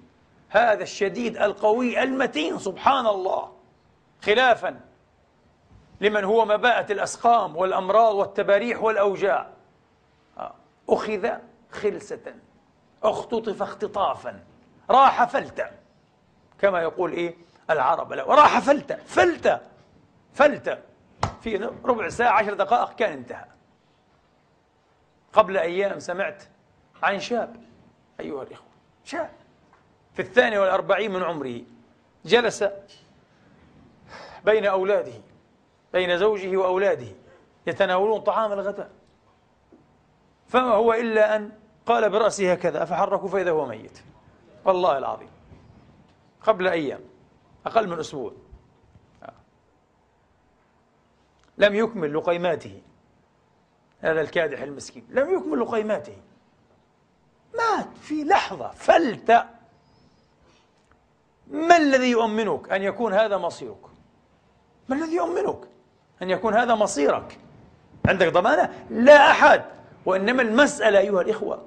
هذا 0.49 0.83
الشديد 0.83 1.37
القوي 1.37 2.03
المتين 2.03 2.59
سبحان 2.59 3.07
الله. 3.07 3.53
خلافا 4.21 4.79
لمن 6.01 6.23
هو 6.23 6.45
مباءة 6.45 6.91
الأسقام 6.91 7.55
والأمراض 7.55 8.15
والتباريح 8.15 8.83
والأوجاع. 8.83 9.49
آه. 10.37 10.53
أخذ 10.89 11.29
خلسة 11.71 12.35
اختطف 13.03 13.61
اختطافا. 13.61 14.43
راح 14.89 15.23
فلتة. 15.23 15.65
كما 16.59 16.81
يقول 16.81 17.11
إيه 17.11 17.35
العرب. 17.69 18.13
لا 18.13 18.23
وراح 18.23 18.59
فلتة. 18.59 18.95
فلتة. 18.95 19.59
فلتة. 20.33 20.77
في 21.41 21.69
ربع 21.85 22.09
ساعة 22.09 22.31
عشر 22.39 22.53
دقائق 22.53 22.95
كان 22.95 23.13
انتهى. 23.13 23.45
قبل 25.33 25.57
أيام 25.57 25.99
سمعت 25.99 26.43
عن 27.03 27.19
شاب 27.19 27.55
أيها 28.19 28.43
الإخوة 28.43 28.67
شاب 29.05 29.29
في 30.13 30.21
الثاني 30.21 30.57
والأربعين 30.57 31.11
من 31.11 31.23
عمره 31.23 31.61
جلس 32.25 32.63
بين 34.45 34.65
أولاده 34.65 35.13
بين 35.93 36.17
زوجه 36.17 36.57
وأولاده 36.57 37.07
يتناولون 37.67 38.21
طعام 38.21 38.51
الغداء. 38.51 38.89
فما 40.47 40.71
هو 40.73 40.93
إلا 40.93 41.35
أن 41.35 41.51
قال 41.85 42.09
برأسه 42.09 42.51
هكذا 42.51 42.85
فحركوا 42.85 43.29
فإذا 43.29 43.51
هو 43.51 43.65
ميت. 43.65 44.03
والله 44.65 44.97
العظيم. 44.97 45.29
قبل 46.41 46.67
أيام 46.67 47.01
أقل 47.65 47.87
من 47.87 47.99
أسبوع. 47.99 48.31
لم 51.57 51.75
يكمل 51.75 52.13
لقيماته. 52.13 52.81
هذا 53.99 54.21
الكادح 54.21 54.61
المسكين. 54.61 55.05
لم 55.09 55.37
يكمل 55.37 55.59
لقيماته. 55.59 56.17
مات 57.53 57.97
في 58.01 58.23
لحظة. 58.23 58.71
فلتة 58.71 59.45
ما 61.47 61.77
الذي 61.77 62.11
يؤمنك 62.11 62.71
أن 62.71 62.83
يكون 62.83 63.13
هذا 63.13 63.37
مصيرك؟ 63.37 63.85
ما 64.89 64.95
الذي 64.95 65.15
يؤمنك 65.15 65.57
أن 66.21 66.29
يكون 66.29 66.53
هذا 66.53 66.75
مصيرك؟ 66.75 67.39
عندك 68.07 68.27
ضمانة؟ 68.27 68.85
لا 68.89 69.31
أحد. 69.31 69.65
وإنما 70.05 70.41
المسألة 70.41 70.99
أيها 70.99 71.21
الإخوة 71.21 71.65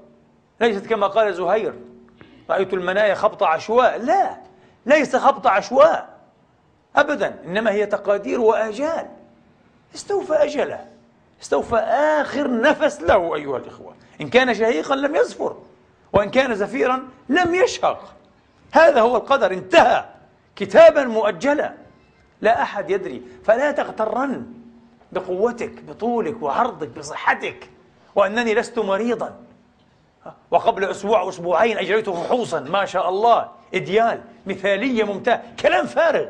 ليست 0.60 0.86
كما 0.86 1.06
قال 1.06 1.34
زهير. 1.34 1.74
رأيت 2.50 2.74
المنايا 2.74 3.14
خبط 3.14 3.42
عشواء. 3.42 3.98
لا 3.98 4.36
ليس 4.86 5.16
خبط 5.16 5.46
عشواء 5.46 6.08
أبدا 6.96 7.42
إنما 7.44 7.70
هي 7.70 7.86
تقادير 7.86 8.40
وآجال. 8.40 9.06
استوفى 9.94 10.34
أجله. 10.34 10.86
استوفى 11.42 11.76
آخر 12.20 12.60
نفس 12.60 13.02
له 13.02 13.34
أيها 13.34 13.56
الإخوة. 13.56 13.94
إن 14.20 14.28
كان 14.28 14.54
شهيقا 14.54 14.96
لم 14.96 15.16
يزفر 15.16 15.56
وإن 16.12 16.30
كان 16.30 16.54
زفيرا 16.54 17.02
لم 17.28 17.54
يشهق. 17.54 18.14
هذا 18.72 19.00
هو 19.00 19.16
القدر. 19.16 19.52
انتهى. 19.52 20.04
كتابا 20.56 21.04
مؤجلا. 21.04 21.72
لا 22.40 22.62
أحد 22.62 22.90
يدري. 22.90 23.22
فلا 23.44 23.70
تغترن 23.70 24.46
بقوتك 25.12 25.82
بطولك 25.88 26.42
وعرضك 26.42 26.88
بصحتك. 26.88 27.70
وأنني 28.14 28.54
لست 28.54 28.78
مريضا. 28.78 29.45
وقبل 30.50 30.84
أسبوع 30.84 31.28
أسبوعين 31.28 31.78
أجريت 31.78 32.10
فحوصا 32.10 32.60
ما 32.60 32.84
شاء 32.84 33.08
الله. 33.08 33.48
إديال 33.74 34.20
مثالية 34.46 35.04
ممتاز 35.04 35.38
كلام 35.60 35.86
فارغ. 35.86 36.26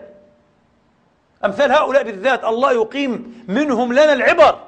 أمثال 1.44 1.72
هؤلاء 1.72 2.02
بالذات 2.02 2.44
الله 2.44 2.72
يقيم 2.72 3.44
منهم 3.48 3.92
لنا 3.92 4.12
العبر. 4.12 4.58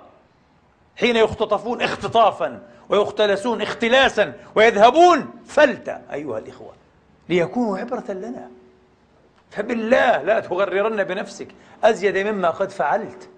حين 0.97 1.17
يختطفون 1.17 1.83
اختطافا 1.83 2.62
ويختلسون 2.88 3.62
اختلاسا 3.62 4.33
ويذهبون 4.55 5.31
فلتة. 5.47 5.99
أيها 6.12 6.38
الإخوة 6.38 6.73
ليكونوا 7.29 7.79
عبرة 7.79 8.05
لنا. 8.09 8.51
فبالله 9.51 10.23
لا 10.23 10.41
تغررن 10.41 11.05
بنفسك. 11.05 11.49
أزيد 11.85 12.17
مما 12.17 12.51
قد 12.51 12.71
فعلت. 12.71 13.29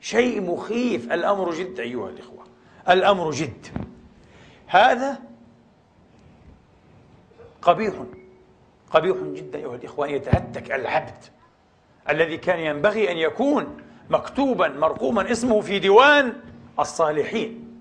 شيء 0.00 0.40
مخيف. 0.40 1.12
الأمر 1.12 1.50
جد 1.50 1.80
أيها 1.80 2.08
الإخوة. 2.08 2.44
الأمر 2.88 3.30
جد. 3.30 3.66
هذا 4.66 5.18
قبيح 7.62 7.94
قبيح 8.90 9.16
جدا 9.16 9.58
أيها 9.58 9.74
الإخوة 9.74 10.08
أن 10.08 10.14
يتهتك 10.14 10.72
العبد 10.72 11.24
الذي 12.08 12.36
كان 12.36 12.58
ينبغي 12.58 13.10
أن 13.12 13.16
يكون 13.16 13.76
مكتوبا 14.10 14.68
مرقوما 14.68 15.30
اسمه 15.32 15.60
في 15.60 15.78
ديوان 15.78 16.32
الصالحين 16.78 17.78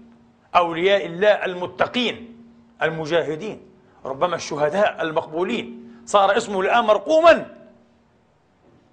أولياء 0.56 1.06
الله 1.06 1.46
المتقين 1.46 2.38
المجاهدين 2.82 3.62
ربما 4.06 4.36
الشهداء 4.36 5.02
المقبولين. 5.02 6.02
صار 6.06 6.38
اسمه 6.38 6.62
الآن 6.62 6.84
مرقوما. 6.84 7.56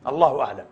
الله 0.07 0.41
أعلم. 0.41 0.67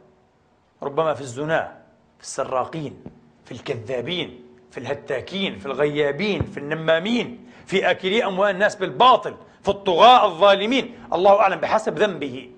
ربما 0.83 1.15
في 1.15 1.21
الزنا 1.21 1.83
في 2.19 2.25
السراقين 2.25 3.05
في 3.45 3.53
الكذابين. 3.53 4.45
في 4.71 4.79
الهتاكين 4.79 5.59
في 5.59 5.67
الغيابين 5.67 6.43
في 6.43 6.59
النمامين 6.59 7.47
في 7.67 7.91
آكلي 7.91 8.25
أموال 8.25 8.51
الناس 8.51 8.77
بالباطل 8.77 9.37
في 9.63 9.69
الطغاة 9.69 10.27
الظالمين. 10.27 10.95
الله 11.13 11.41
أعلم 11.41 11.61
بحسب 11.61 11.99
ذنبه. 11.99 12.51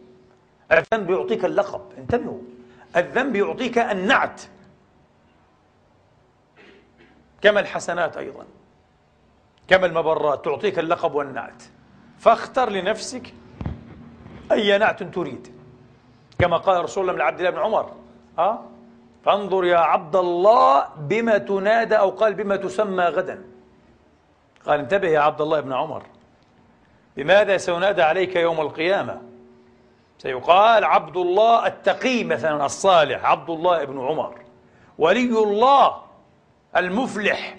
الذنب 0.72 1.10
يعطيك 1.10 1.44
اللقب 1.44 1.80
انتبهوا. 1.98 2.40
الذنب 2.96 3.36
يعطيك 3.36 3.78
النعت. 3.78 4.42
كما 7.42 7.60
الحسنات 7.60 8.16
أيضا. 8.16 8.44
كما 9.68 9.86
المبرات 9.86 10.44
تعطيك 10.44 10.78
اللقب 10.78 11.14
والنعت. 11.14 11.62
فاختر 12.18 12.70
لنفسك 12.70 13.34
أي 14.52 14.78
نعت 14.78 15.02
تريد. 15.02 15.54
كما 16.38 16.56
قال 16.56 16.84
رسول 16.84 17.02
الله 17.02 17.12
من 17.12 17.20
عبد 17.20 17.38
الله 17.38 17.50
بن 17.50 17.58
عمر. 17.58 17.92
أه؟ 18.38 18.71
فانظر 19.24 19.64
يا 19.64 19.78
عبد 19.78 20.16
الله 20.16 20.86
بما 20.96 21.38
تنادى 21.38 21.96
أو 21.96 22.10
قال 22.10 22.34
بما 22.34 22.56
تسمى 22.56 23.04
غدا. 23.04 23.42
قال 24.66 24.80
انتبه 24.80 25.08
يا 25.08 25.20
عبد 25.20 25.40
الله 25.40 25.60
بن 25.60 25.72
عمر. 25.72 26.02
بماذا 27.16 27.56
سينادى 27.56 28.02
عليك 28.02 28.36
يوم 28.36 28.60
القيامة؟ 28.60 29.20
سيقال 30.18 30.84
عبد 30.84 31.16
الله 31.16 31.66
التقي 31.66 32.24
مثلا 32.24 32.66
الصالح 32.66 33.24
عبد 33.24 33.50
الله 33.50 33.84
بن 33.84 34.00
عمر. 34.00 34.34
ولي 34.98 35.38
الله 35.38 35.96
المفلح 36.76 37.56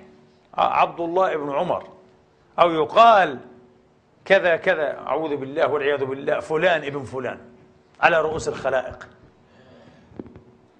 عبد 0.57 0.99
الله 0.99 1.37
بن 1.37 1.51
عمر. 1.51 1.87
أو 2.59 2.71
يقال 2.71 3.39
كذا 4.25 4.55
كذا 4.55 4.97
أعوذ 4.99 5.35
بالله 5.35 5.67
والعياذ 5.67 6.05
بالله 6.05 6.39
فلان 6.39 6.83
ابن 6.83 7.03
فلان 7.03 7.39
على 8.01 8.21
رؤوس 8.21 8.47
الخلائق. 8.47 9.07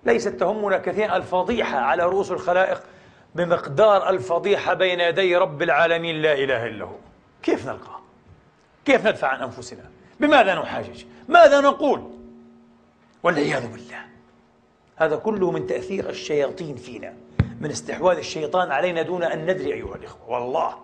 ليست 0.05 0.29
تهمنا 0.29 0.77
كثيرا 0.77 1.17
الفضيحة 1.17 1.77
على 1.77 2.03
رؤوس 2.03 2.31
الخلائق 2.31 2.81
بمقدار 3.35 4.09
الفضيحة 4.09 4.73
بين 4.73 4.99
يدي 4.99 5.35
رب 5.35 5.61
العالمين 5.61 6.21
لا 6.21 6.33
إله 6.33 6.65
إلا 6.65 6.85
هو 6.85 6.95
كيف 7.43 7.67
نلقاه؟ 7.67 7.99
كيف 8.85 9.07
ندفع 9.07 9.27
عن 9.27 9.41
أنفسنا؟ 9.41 9.83
بماذا 10.19 10.55
نحاجج؟ 10.55 11.03
ماذا 11.27 11.61
نقول؟ 11.61 12.11
والعياذ 13.23 13.67
بالله 13.67 14.05
هذا 14.95 15.15
كله 15.15 15.51
من 15.51 15.67
تأثير 15.67 16.09
الشياطين 16.09 16.75
فينا 16.75 17.13
من 17.61 17.69
استحواذ 17.69 18.17
الشيطان 18.17 18.71
علينا 18.71 19.01
دون 19.01 19.23
أن 19.23 19.45
ندري 19.51 19.73
أيها 19.73 19.95
الإخوة 19.95 20.29
والله 20.29 20.75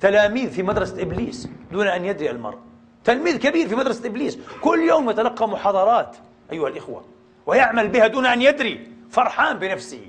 تلاميذ 0.00 0.50
في 0.50 0.62
مدرسة 0.62 1.02
إبليس 1.02 1.48
دون 1.72 1.86
أن 1.86 2.04
يدري 2.04 2.30
المرء 2.30 2.58
تلميذ 3.04 3.36
كبير 3.36 3.68
في 3.68 3.74
مدرسة 3.74 4.06
إبليس 4.06 4.38
كل 4.60 4.80
يوم 4.80 5.10
يتلقى 5.10 5.48
محاضرات 5.48 6.16
أيها 6.52 6.68
الإخوة 6.68 7.04
ويعمل 7.46 7.88
بها 7.88 8.06
دون 8.06 8.26
أن 8.26 8.42
يدري 8.42 8.88
فرحان 9.10 9.58
بنفسه. 9.58 10.00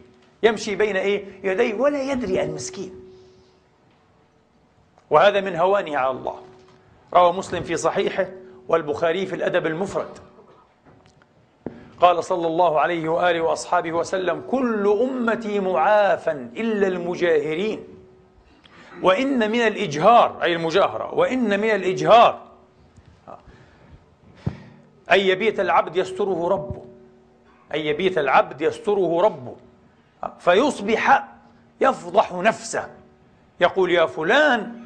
يمشي 0.43 0.75
بين 0.75 0.95
إيه؟ 0.95 1.25
يديه 1.43 1.73
ولا 1.73 2.11
يدري 2.11 2.43
المسكين. 2.43 2.93
وهذا 5.09 5.41
من 5.41 5.55
هوانه 5.55 5.97
على 5.97 6.11
الله. 6.11 6.39
روى 7.13 7.33
مسلم 7.33 7.63
في 7.63 7.77
صحيحه 7.77 8.27
والبخاري 8.67 9.25
في 9.25 9.35
الأدب 9.35 9.67
المفرد. 9.67 10.17
قال 11.99 12.23
صلى 12.23 12.47
الله 12.47 12.79
عليه 12.79 13.09
وآله 13.09 13.41
وأصحابه 13.41 13.91
وسلم 13.91 14.43
كل 14.51 14.97
أمتي 15.01 15.59
معافا 15.59 16.31
إلا 16.31 16.87
المجاهرين. 16.87 17.83
وإن 19.01 19.51
من 19.51 19.59
الإجهار 19.59 20.43
أي 20.43 20.53
المجاهرة 20.53 21.13
وإن 21.13 21.59
من 21.59 21.69
الإجهار. 21.69 22.41
أن 25.11 25.19
يبيت 25.19 25.59
العبد 25.59 25.95
يستره 25.95 26.47
ربه. 26.47 26.92
أن 27.73 27.79
يبيت 27.79 28.17
العبد 28.17 28.61
يستره 28.61 29.21
ربه. 29.21 29.55
فيصبح 30.39 31.27
يفضح 31.81 32.31
نفسه. 32.33 32.89
يقول 33.59 33.91
يا 33.91 34.05
فلان 34.05 34.83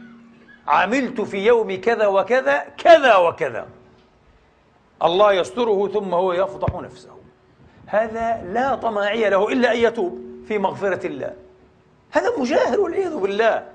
عملت 0.68 1.22
في 1.22 1.46
يوم 1.46 1.82
كذا 1.82 2.08
وكذا 2.08 2.60
كذا 2.78 3.16
وكذا. 3.16 3.68
الله 5.04 5.34
يستره 5.34 5.88
ثم 5.88 6.14
هو 6.14 6.34
يفضح 6.34 6.82
نفسه. 6.82 7.18
هذا 7.88 8.44
لا 8.44 8.76
طماعية 8.76 9.30
له 9.30 9.48
إلا 9.48 9.72
أن 9.72 9.78
يتوب 9.78 10.22
في 10.48 10.58
مغفرة 10.58 11.08
الله. 11.08 11.34
هذا 12.12 12.40
مجاهر 12.40 12.80
والعياذ 12.80 13.18
بالله. 13.18 13.68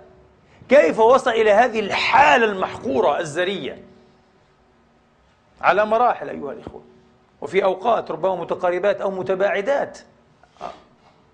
كيف 0.69 0.99
وصل 0.99 1.31
إلى 1.31 1.51
هذه 1.51 1.81
الحالة 1.81 2.45
المحقورة 2.45 3.21
الزرية؟ 3.21 3.85
على 5.61 5.87
مراحل 5.87 6.29
أيها 6.29 6.53
الإخوة. 6.53 6.83
وفي 7.43 7.65
أوقات 7.65 8.11
ربما 8.11 8.37
متقاربات 8.37 9.01
أو 9.01 9.11
متباعدات. 9.11 9.99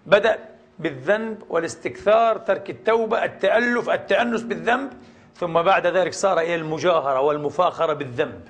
بدأ 0.06 0.38
بالذنب 0.78 1.42
والاستكثار 1.48 2.38
ترك 2.38 2.70
التوبة 2.70 3.24
التألف 3.24 3.90
التأنس 3.90 4.42
بالذنب 4.42 4.92
ثم 5.36 5.62
بعد 5.62 5.86
ذلك 5.86 6.12
صار 6.12 6.40
إلى 6.40 6.54
المجاهرة 6.54 7.20
والمفاخرة 7.20 7.92
بالذنب. 7.92 8.48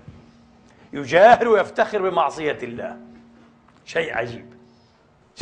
يجاهر 0.92 1.48
ويفتخر 1.48 2.10
بمعصية 2.10 2.58
الله. 2.62 2.96
شيء 3.84 4.16
عجيب. 4.16 4.54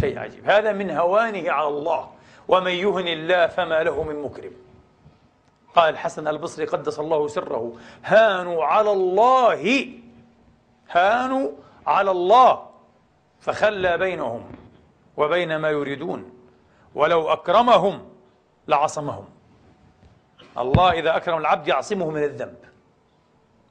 شيء 0.00 0.18
عجيب. 0.18 0.50
هذا 0.50 0.72
من 0.72 0.90
هوانه 0.90 1.50
على 1.50 1.68
الله. 1.68 2.10
ومن 2.48 2.72
يهن 2.72 3.08
الله 3.08 3.46
فما 3.46 3.82
له 3.82 4.02
من 4.02 4.22
مكرم. 4.22 4.52
قال 5.74 5.94
الحسن 5.94 6.28
البصري 6.28 6.64
قدس 6.64 6.98
الله 6.98 7.28
سره 7.28 7.72
هانوا 8.04 8.64
على 8.64 8.92
الله. 8.92 9.88
هانوا 10.90 11.50
على 11.86 12.10
الله 12.10 12.70
فخلى 13.40 13.98
بينهم 13.98 14.52
وبين 15.16 15.56
ما 15.56 15.70
يريدون. 15.70 16.32
ولو 16.94 17.32
أكرمهم 17.32 18.08
لعصمهم. 18.68 19.24
الله 20.58 20.92
إذا 20.92 21.16
أكرم 21.16 21.38
العبد 21.38 21.68
يعصمه 21.68 22.10
من 22.10 22.22
الذنب. 22.24 22.56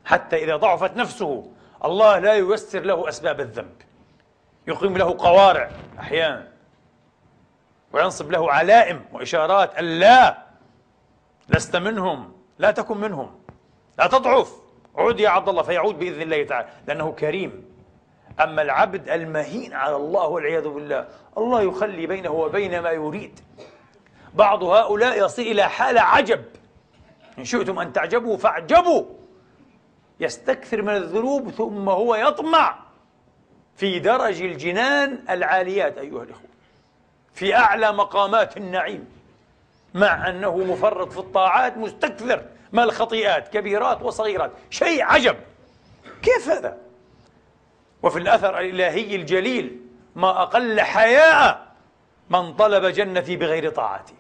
حتى 0.05 0.43
إذا 0.43 0.55
ضعفت 0.55 0.97
نفسه 0.97 1.51
الله 1.85 2.19
لا 2.19 2.33
ييسر 2.33 2.79
له 2.79 3.09
أسباب 3.09 3.39
الذنب. 3.39 3.81
يقيم 4.67 4.97
له 4.97 5.17
قوارع 5.19 5.71
أحيانا. 5.99 6.51
وينصب 7.93 8.31
له 8.31 8.51
علائم 8.51 9.05
وإشارات 9.13 9.79
ألا 9.79 10.37
لست 11.49 11.75
منهم 11.75 12.33
لا 12.59 12.71
تكن 12.71 12.97
منهم 12.97 13.39
لا 13.99 14.07
تضعف. 14.07 14.55
عد 14.95 15.19
يا 15.19 15.29
عبد 15.29 15.49
الله 15.49 15.63
فيعود 15.63 15.99
بإذن 15.99 16.21
الله 16.21 16.43
تعالى. 16.43 16.69
لأنه 16.87 17.11
كريم. 17.11 17.74
أما 18.39 18.61
العبد 18.61 19.09
المهين 19.09 19.73
على 19.73 19.95
الله 19.95 20.27
والعياذ 20.27 20.67
بالله 20.67 21.07
الله 21.37 21.61
يخلي 21.61 22.07
بينه 22.07 22.31
وبين 22.31 22.79
ما 22.79 22.91
يريد. 22.91 23.39
بعض 24.33 24.63
هؤلاء 24.63 25.25
يصل 25.25 25.41
إلى 25.41 25.69
حالة 25.69 26.01
عجب. 26.01 26.45
إن 27.37 27.45
شئتم 27.45 27.79
أن 27.79 27.93
تعجبوا 27.93 28.37
فاعجبوا. 28.37 29.05
يستكثر 30.19 30.81
من 30.81 30.95
الذنوب 30.95 31.51
ثم 31.51 31.89
هو 31.89 32.15
يطمع. 32.15 32.79
في 33.75 33.99
درج 33.99 34.41
الجنان 34.41 35.19
العاليات 35.29 35.97
أيها 35.97 36.23
الإخوة. 36.23 36.49
في 37.33 37.55
أعلى 37.55 37.91
مقامات 37.91 38.57
النعيم. 38.57 39.07
مع 39.93 40.29
أنه 40.29 40.57
مفرط 40.57 41.11
في 41.11 41.19
الطاعات 41.19 41.77
مستكثر. 41.77 42.45
ما 42.73 42.83
الخطيئات؟ 42.83 43.47
كبيرات 43.47 44.01
وصغيرات. 44.01 44.51
شيء 44.69 45.03
عجب. 45.03 45.35
كيف 46.21 46.49
هذا؟ 46.49 46.84
وفي 48.05 48.19
الأثر 48.19 48.59
الإلهي 48.59 49.15
الجليل 49.15 49.79
ما 50.15 50.41
أقل 50.41 50.81
حياء 50.81 51.67
من 52.29 52.53
طلب 52.53 52.85
جنتي 52.85 53.35
بغير 53.35 53.69
طاعتي. 53.69 54.13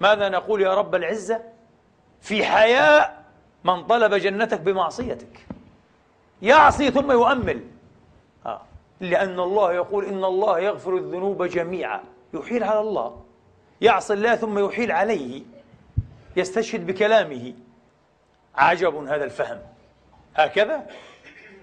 ماذا 0.00 0.28
نقول 0.28 0.62
يا 0.62 0.74
رب 0.74 0.94
العزة؟ 0.94 1.42
في 2.20 2.44
حياء 2.44 3.24
من 3.64 3.86
طلب 3.86 4.14
جنتك 4.14 4.60
بمعصيتك. 4.60 5.46
يعصي 6.42 6.90
ثم 6.90 7.12
يؤمل. 7.12 7.60
آه. 8.46 8.60
لأن 9.00 9.40
الله 9.40 9.72
يقول 9.72 10.04
إن 10.04 10.24
الله 10.24 10.58
يغفر 10.58 10.96
الذنوب 10.96 11.42
جميعا. 11.42 12.00
يحيل 12.34 12.64
على 12.64 12.80
الله. 12.80 13.24
يعصي 13.80 14.12
الله 14.12 14.36
ثم 14.36 14.58
يحيل 14.58 14.92
عليه. 14.92 15.42
يستشهد 16.36 16.86
بكلامه. 16.86 17.54
عجب 18.54 18.96
هذا 18.96 19.24
الفهم. 19.24 19.58
هكذا؟ 20.34 20.86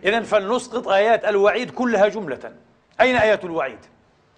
إذا 0.04 0.22
فلنسقط 0.22 0.88
آيات 0.88 1.26
الوعيد 1.26 1.72
كلها 1.72 2.08
جملة 2.08 2.54
أين 3.02 3.16
آيات 3.16 3.46
الوعيد؟ 3.46 3.80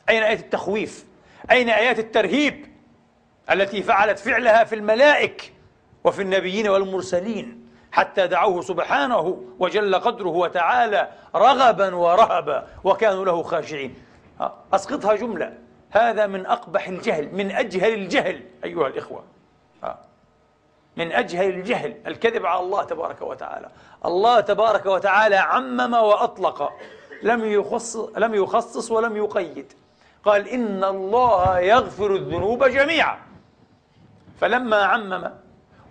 أين 0.09 0.23
آيات 0.23 0.39
التخويف؟ 0.39 1.05
أين 1.51 1.69
آيات 1.69 1.99
الترهيب 1.99 2.65
التي 3.51 3.83
فعلت 3.83 4.19
فعلها 4.19 4.63
في 4.63 4.75
الملائك 4.75 5.53
وفي 6.03 6.21
النبيين 6.21 6.67
والمرسلين 6.67 7.69
حتى 7.91 8.27
دعوه 8.27 8.61
سبحانه 8.61 9.43
وجل 9.59 9.95
قدره 9.95 10.29
وتعالى 10.29 11.09
رغبا 11.35 11.95
ورهبا 11.95 12.67
وكانوا 12.83 13.25
له 13.25 13.43
خاشعين 13.43 13.95
أسقطها 14.73 15.15
جملة 15.15 15.57
هذا 15.91 16.27
من 16.27 16.45
أقبح 16.45 16.87
الجهل 16.87 17.35
من 17.35 17.51
أجهل 17.51 17.93
الجهل 17.93 18.41
أيها 18.63 18.87
الإخوة 18.87 19.23
من 20.97 21.11
أجهل 21.11 21.49
الجهل 21.49 21.95
الكذب 22.07 22.45
على 22.45 22.59
الله 22.59 22.83
تبارك 22.83 23.21
وتعالى. 23.21 23.69
الله 24.05 24.39
تبارك 24.39 24.85
وتعالى 24.85 25.35
عمم 25.35 25.93
وأطلق. 25.93 26.73
لم 27.23 27.45
يخص 27.45 27.95
لم 28.17 28.35
يخصص 28.35 28.91
ولم 28.91 29.17
يقيد. 29.17 29.73
قال 30.25 30.47
إن 30.47 30.83
الله 30.83 31.59
يغفر 31.59 32.15
الذنوب 32.15 32.63
جميعا. 32.63 33.17
فلما 34.41 34.83
عمم 34.83 35.31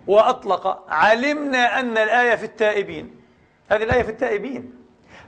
وأطلق 0.07 0.83
علمنا 0.89 1.79
أن 1.79 1.97
الآية 1.97 2.35
في 2.35 2.45
التائبين. 2.45 3.21
هذه 3.69 3.83
الآية 3.83 4.03
في 4.03 4.11
التائبين. 4.11 4.73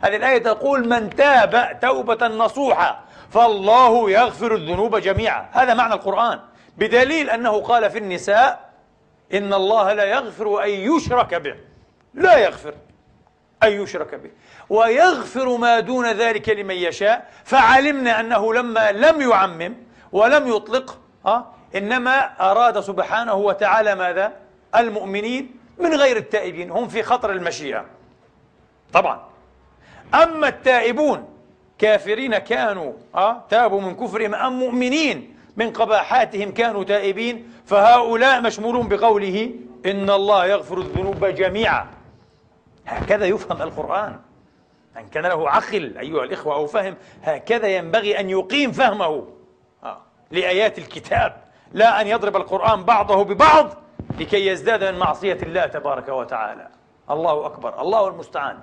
هذه 0.01 0.15
الآية 0.15 0.37
تقول 0.37 0.89
من 0.89 1.09
تاب 1.09 1.79
توبة 1.81 2.27
نصوحة 2.27 3.03
فالله 3.29 4.11
يغفر 4.11 4.55
الذنوب 4.55 4.95
جميعا. 4.95 5.49
هذا 5.51 5.73
معنى 5.73 5.93
القرآن. 5.93 6.39
بدليل 6.77 7.29
أنه 7.29 7.61
قال 7.61 7.89
في 7.89 7.97
النساء 7.97 8.64
إن 9.33 9.53
الله 9.53 9.93
لا 9.93 10.03
يغفر 10.03 10.63
أن 10.63 10.69
يشرك 10.69 11.35
به. 11.35 11.55
لا 12.13 12.37
يغفر 12.37 12.73
أن 13.63 13.71
يشرك 13.71 14.15
به. 14.15 14.31
ويغفر 14.69 15.57
ما 15.57 15.79
دون 15.79 16.11
ذلك 16.11 16.49
لمن 16.49 16.75
يشاء. 16.75 17.29
فعلمنا 17.43 18.19
أنه 18.19 18.53
لما 18.53 18.91
لم 18.91 19.21
يعمم 19.21 19.73
ولم 20.11 20.47
يطلق 20.47 20.99
أه 21.25 21.45
إنما 21.75 22.41
أراد 22.51 22.79
سبحانه 22.79 23.33
وتعالى 23.33 23.95
ماذا؟ 23.95 24.33
المؤمنين 24.75 25.55
من 25.77 25.93
غير 25.93 26.17
التائبين. 26.17 26.71
هم 26.71 26.87
في 26.87 27.03
خطر 27.03 27.31
المشيئة. 27.31 27.85
طبعا. 28.93 29.23
أما 30.13 30.47
التائبون 30.47 31.29
كافرين 31.79 32.37
كانوا 32.37 32.93
أه؟ 33.15 33.43
تابوا 33.49 33.81
من 33.81 33.95
كفرهم 33.95 34.35
أم 34.35 34.59
مؤمنين 34.59 35.35
من 35.57 35.73
قباحاتهم 35.73 36.51
كانوا 36.51 36.83
تائبين 36.83 37.53
فهؤلاء 37.65 38.41
مشمولون 38.41 38.87
بقوله 38.87 39.53
إن 39.85 40.09
الله 40.09 40.45
يغفر 40.45 40.77
الذنوب 40.77 41.25
جميعا. 41.25 41.87
هكذا 42.85 43.25
يفهم 43.25 43.61
القرآن. 43.61 44.19
من 44.95 45.09
كان 45.09 45.25
له 45.25 45.49
عقل 45.49 45.97
أيها 45.97 46.23
الإخوة 46.23 46.55
أو 46.55 46.67
فهم 46.67 46.95
هكذا 47.23 47.67
ينبغي 47.67 48.19
أن 48.19 48.29
يقيم 48.29 48.71
فهمه. 48.71 49.27
آه. 49.83 50.01
لآيات 50.31 50.77
الكتاب. 50.77 51.41
لا 51.73 52.01
أن 52.01 52.07
يضرب 52.07 52.35
القرآن 52.35 52.83
بعضه 52.83 53.23
ببعض 53.23 53.69
لكي 54.19 54.47
يزداد 54.47 54.83
من 54.83 54.99
معصية 54.99 55.37
الله 55.43 55.65
تبارك 55.65 56.09
وتعالى. 56.09 56.67
الله 57.11 57.45
أكبر 57.45 57.81
الله 57.81 58.07
المستعان. 58.07 58.59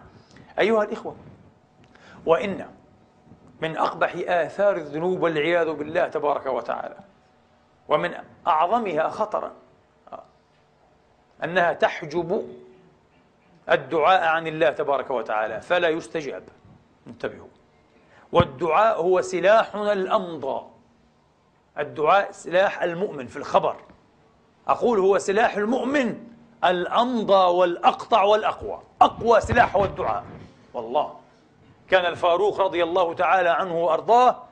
أيها 0.59 0.85
الإخوة 0.85 1.17
وإن 2.27 2.67
من 3.61 3.77
أقبح 3.77 4.15
آثار 4.27 4.77
الذنوب 4.77 5.23
والعياذ 5.23 5.73
بالله 5.73 6.09
تبارك 6.09 6.47
وتعالى. 6.47 6.97
ومن 7.93 8.15
أعظمها 8.47 9.09
خطرا 9.09 9.53
أنها 11.45 11.73
تحجب 11.73 12.49
الدعاء 13.71 14.25
عن 14.25 14.47
الله 14.47 14.71
تبارك 14.71 15.11
وتعالى 15.11 15.61
فلا 15.61 15.89
يستجاب. 15.89 16.43
انتبهوا. 17.07 17.49
والدعاء 18.33 19.01
هو 19.03 19.21
سلاحنا 19.21 19.93
الأمضى. 19.93 20.67
الدعاء 21.79 22.33
سلاح 22.33 22.83
المؤمن 22.83 23.27
في 23.27 23.37
الخبر. 23.37 23.77
أقول 24.69 24.99
هو 24.99 25.19
سلاح 25.19 25.57
المؤمن 25.57 26.29
الأمضى 26.65 27.45
والأقطع 27.57 28.23
والأقوى. 28.23 28.83
أقوى 29.03 29.41
سلاح 29.41 29.77
هو 29.77 29.85
الدعاء. 29.85 30.25
والله. 30.75 31.15
كان 31.89 32.07
الفاروق 32.07 32.61
رضي 32.61 32.83
الله 32.83 33.15
تعالى 33.15 33.49
عنه 33.49 33.85
وأرضاه 33.85 34.43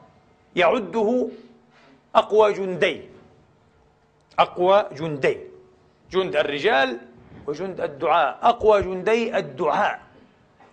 يعده 0.57 1.29
أقوى 2.15 2.53
جندي 2.53 3.10
أقوى 4.41 4.87
جندي. 4.93 5.39
جند 6.11 6.37
الرجال 6.37 6.99
وجند 7.47 7.81
الدعاء. 7.81 8.39
أقوى 8.43 8.83
جندي 8.83 9.37
الدعاء. 9.37 10.01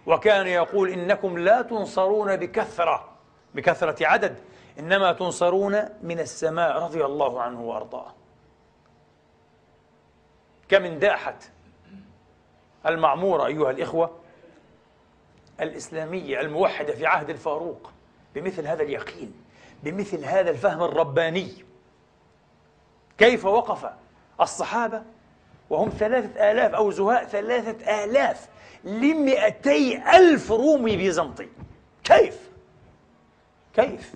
وكان 0.05 0.47
يقول 0.47 0.89
إنكم 0.89 1.37
لا 1.37 1.61
تنصرون 1.61 2.35
بكثرة 2.35 3.09
بكثرة 3.55 4.07
عدد 4.07 4.37
إنما 4.79 5.13
تنصرون 5.13 5.89
من 6.03 6.19
السماء 6.19 6.77
رضي 6.83 7.05
الله 7.05 7.41
عنه 7.41 7.61
وأرضاه. 7.61 8.13
كم 10.69 10.83
انداحت 10.83 11.43
المعمورة 12.85 13.45
أيها 13.45 13.71
الإخوة 13.71 14.11
الإسلامية 15.61 16.41
الموحدة 16.41 16.93
في 16.93 17.05
عهد 17.05 17.29
الفاروق 17.29 17.91
بمثل 18.35 18.67
هذا 18.67 18.83
اليقين 18.83 19.33
بمثل 19.83 20.25
هذا 20.25 20.49
الفهم 20.49 20.83
الرباني. 20.83 21.66
كيف 23.17 23.45
وقف 23.45 23.89
الصحابة 24.41 25.01
وهم 25.69 25.89
ثلاثة 25.89 26.51
آلاف 26.51 26.73
أو 26.73 26.91
زهاء 26.91 27.23
ثلاثة 27.25 28.03
آلاف 28.03 28.47
لمئتي 28.83 30.03
ألف 30.17 30.51
رومي 30.51 30.97
بيزنطي 30.97 31.47
كيف؟ 32.03 32.39
كيف؟ 33.73 34.13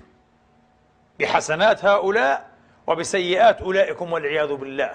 بحسنات 1.19 1.85
هؤلاء 1.85 2.49
وبسيئات 2.87 3.61
أولئكم 3.61 4.13
والعياذ 4.13 4.53
بالله 4.55 4.91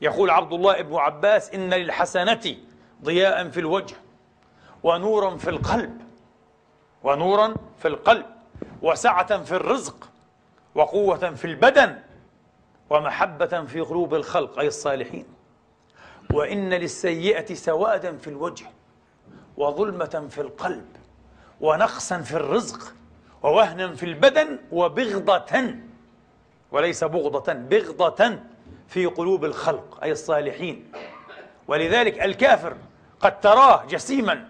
يقول 0.00 0.30
عبد 0.30 0.52
الله 0.52 0.82
بن 0.82 0.94
عباس 0.96 1.50
إن 1.50 1.74
للحسنة 1.74 2.56
ضياء 3.04 3.48
في 3.48 3.60
الوجه 3.60 3.96
ونورا 4.82 5.36
في 5.36 5.50
القلب 5.50 6.00
ونورا 7.02 7.54
في 7.78 7.88
القلب 7.88 8.26
وسعة 8.82 9.42
في 9.44 9.52
الرزق 9.52 10.08
وقوة 10.74 11.34
في 11.34 11.44
البدن 11.44 11.98
ومحبة 12.90 13.64
في 13.64 13.80
قلوب 13.80 14.14
الخلق 14.14 14.58
أي 14.58 14.66
الصالحين. 14.66 15.24
وإن 16.32 16.74
للسيئة 16.74 17.54
سوادا 17.54 18.16
في 18.16 18.30
الوجه 18.30 18.66
وظلمة 19.56 20.26
في 20.30 20.40
القلب 20.40 20.86
ونقصا 21.60 22.18
في 22.20 22.34
الرزق 22.36 22.94
ووهنا 23.42 23.94
في 23.94 24.02
البدن 24.06 24.58
وبغضة 24.72 25.74
وليس 26.72 27.04
بغضة 27.04 27.52
بغضة 27.52 28.38
في 28.88 29.06
قلوب 29.06 29.44
الخلق 29.44 29.98
أي 30.02 30.12
الصالحين. 30.12 30.92
ولذلك 31.68 32.22
الكافر 32.22 32.76
قد 33.20 33.40
تراه 33.40 33.86
جسيما 33.86 34.48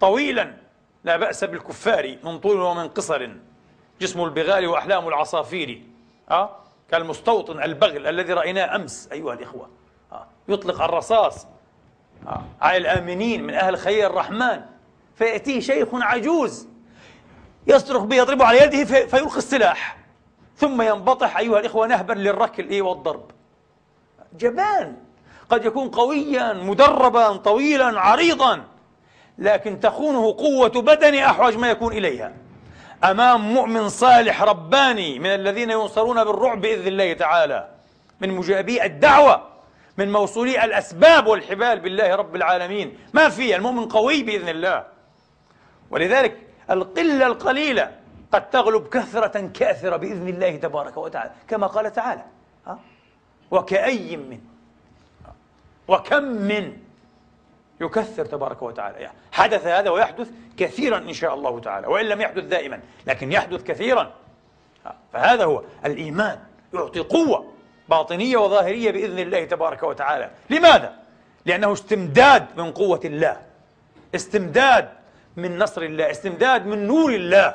طويلا 0.00 0.54
لا 1.04 1.16
بأس 1.16 1.44
بالكفار 1.44 2.16
من 2.24 2.38
طول 2.38 2.60
ومن 2.60 2.88
قصر 2.88 3.30
جسم 4.00 4.24
البغال 4.24 4.66
وأحلام 4.66 5.08
العصافير. 5.08 5.82
أه؟ 6.30 6.56
كالمستوطن 6.90 7.62
البغل 7.62 8.06
الذي 8.06 8.32
رأيناه 8.32 8.76
أمس 8.76 9.08
أيها 9.12 9.32
الإخوة. 9.32 9.68
أه؟ 10.12 10.26
يطلق 10.48 10.82
الرصاص. 10.82 11.46
أه؟ 12.26 12.42
على 12.60 12.76
الآمنين 12.76 13.44
من 13.44 13.54
أهل 13.54 13.78
خير 13.78 14.10
الرحمن. 14.10 14.60
فيأتيه 15.14 15.60
شيخ 15.60 15.88
عجوز. 15.92 16.68
يصرخ 17.66 18.02
به 18.02 18.16
يضربه 18.16 18.44
على 18.44 18.62
يده 18.62 18.84
في 18.84 19.06
فيلقي 19.06 19.38
السلاح. 19.38 19.96
ثم 20.56 20.82
ينبطح 20.82 21.38
أيها 21.38 21.58
الإخوة 21.58 21.86
نهبا 21.86 22.12
للركل 22.12 22.68
إيه 22.68 22.82
والضرب. 22.82 23.30
جبان. 24.38 24.96
قد 25.50 25.64
يكون 25.64 25.88
قويا 25.88 26.52
مدربا 26.52 27.36
طويلا 27.36 28.00
عريضا. 28.00 28.64
لكن 29.38 29.80
تخونه 29.80 30.34
قوة 30.38 30.68
بدن 30.68 31.14
أحوج 31.14 31.56
ما 31.56 31.70
يكون 31.70 31.92
إليها. 31.92 32.32
أمام 33.04 33.40
مؤمن 33.40 33.88
صالح 33.88 34.42
رباني 34.42 35.18
من 35.18 35.26
الذين 35.26 35.70
ينصرون 35.70 36.24
بالرعب 36.24 36.60
بإذن 36.60 36.86
الله 36.86 37.12
تعالى. 37.12 37.68
من 38.20 38.30
مجابي 38.30 38.84
الدعوة 38.84 39.48
من 39.98 40.12
موصولي 40.12 40.64
الأسباب 40.64 41.26
والحبال 41.26 41.80
بالله 41.80 42.14
رب 42.14 42.36
العالمين. 42.36 42.98
ما 43.12 43.28
في 43.28 43.56
المؤمن 43.56 43.88
قوي 43.88 44.22
بإذن 44.22 44.48
الله. 44.48 44.84
ولذلك 45.90 46.36
القلة 46.70 47.26
القليلة 47.26 47.96
قد 48.32 48.50
تغلب 48.50 48.88
كثرة 48.88 49.50
كاثرة 49.54 49.96
بإذن 49.96 50.28
الله 50.28 50.56
تبارك 50.56 50.96
وتعالى 50.96 51.30
كما 51.48 51.66
قال 51.66 51.92
تعالى 51.92 52.24
وكأي 53.50 54.16
من 54.16 54.40
وكم 55.88 56.22
من 56.22 56.76
يكثر 57.80 58.24
تبارك 58.24 58.62
وتعالى. 58.62 58.98
يعني 58.98 59.16
حدث 59.32 59.66
هذا 59.66 59.90
ويحدث 59.90 60.28
كثيرا 60.56 60.98
إن 60.98 61.12
شاء 61.12 61.34
الله 61.34 61.60
تعالى 61.60 61.86
وإن 61.86 62.06
لم 62.06 62.20
يحدث 62.20 62.44
دائما 62.44 62.80
لكن 63.06 63.32
يحدث 63.32 63.62
كثيرا. 63.62 64.10
فهذا 65.12 65.44
هو 65.44 65.62
الإيمان. 65.84 66.38
يعطي 66.74 67.00
قوة 67.00 67.52
باطنية 67.88 68.36
وظاهرية 68.36 68.90
بإذن 68.90 69.18
الله 69.18 69.44
تبارك 69.44 69.82
وتعالى. 69.82 70.30
لماذا؟ 70.50 70.92
لأنه 71.46 71.72
استمداد 71.72 72.46
من 72.56 72.72
قوة 72.72 73.00
الله 73.04 73.36
استمداد 74.14 74.88
من 75.36 75.58
نصر 75.58 75.82
الله 75.82 76.10
استمداد 76.10 76.66
من 76.66 76.86
نور 76.86 77.14
الله 77.14 77.54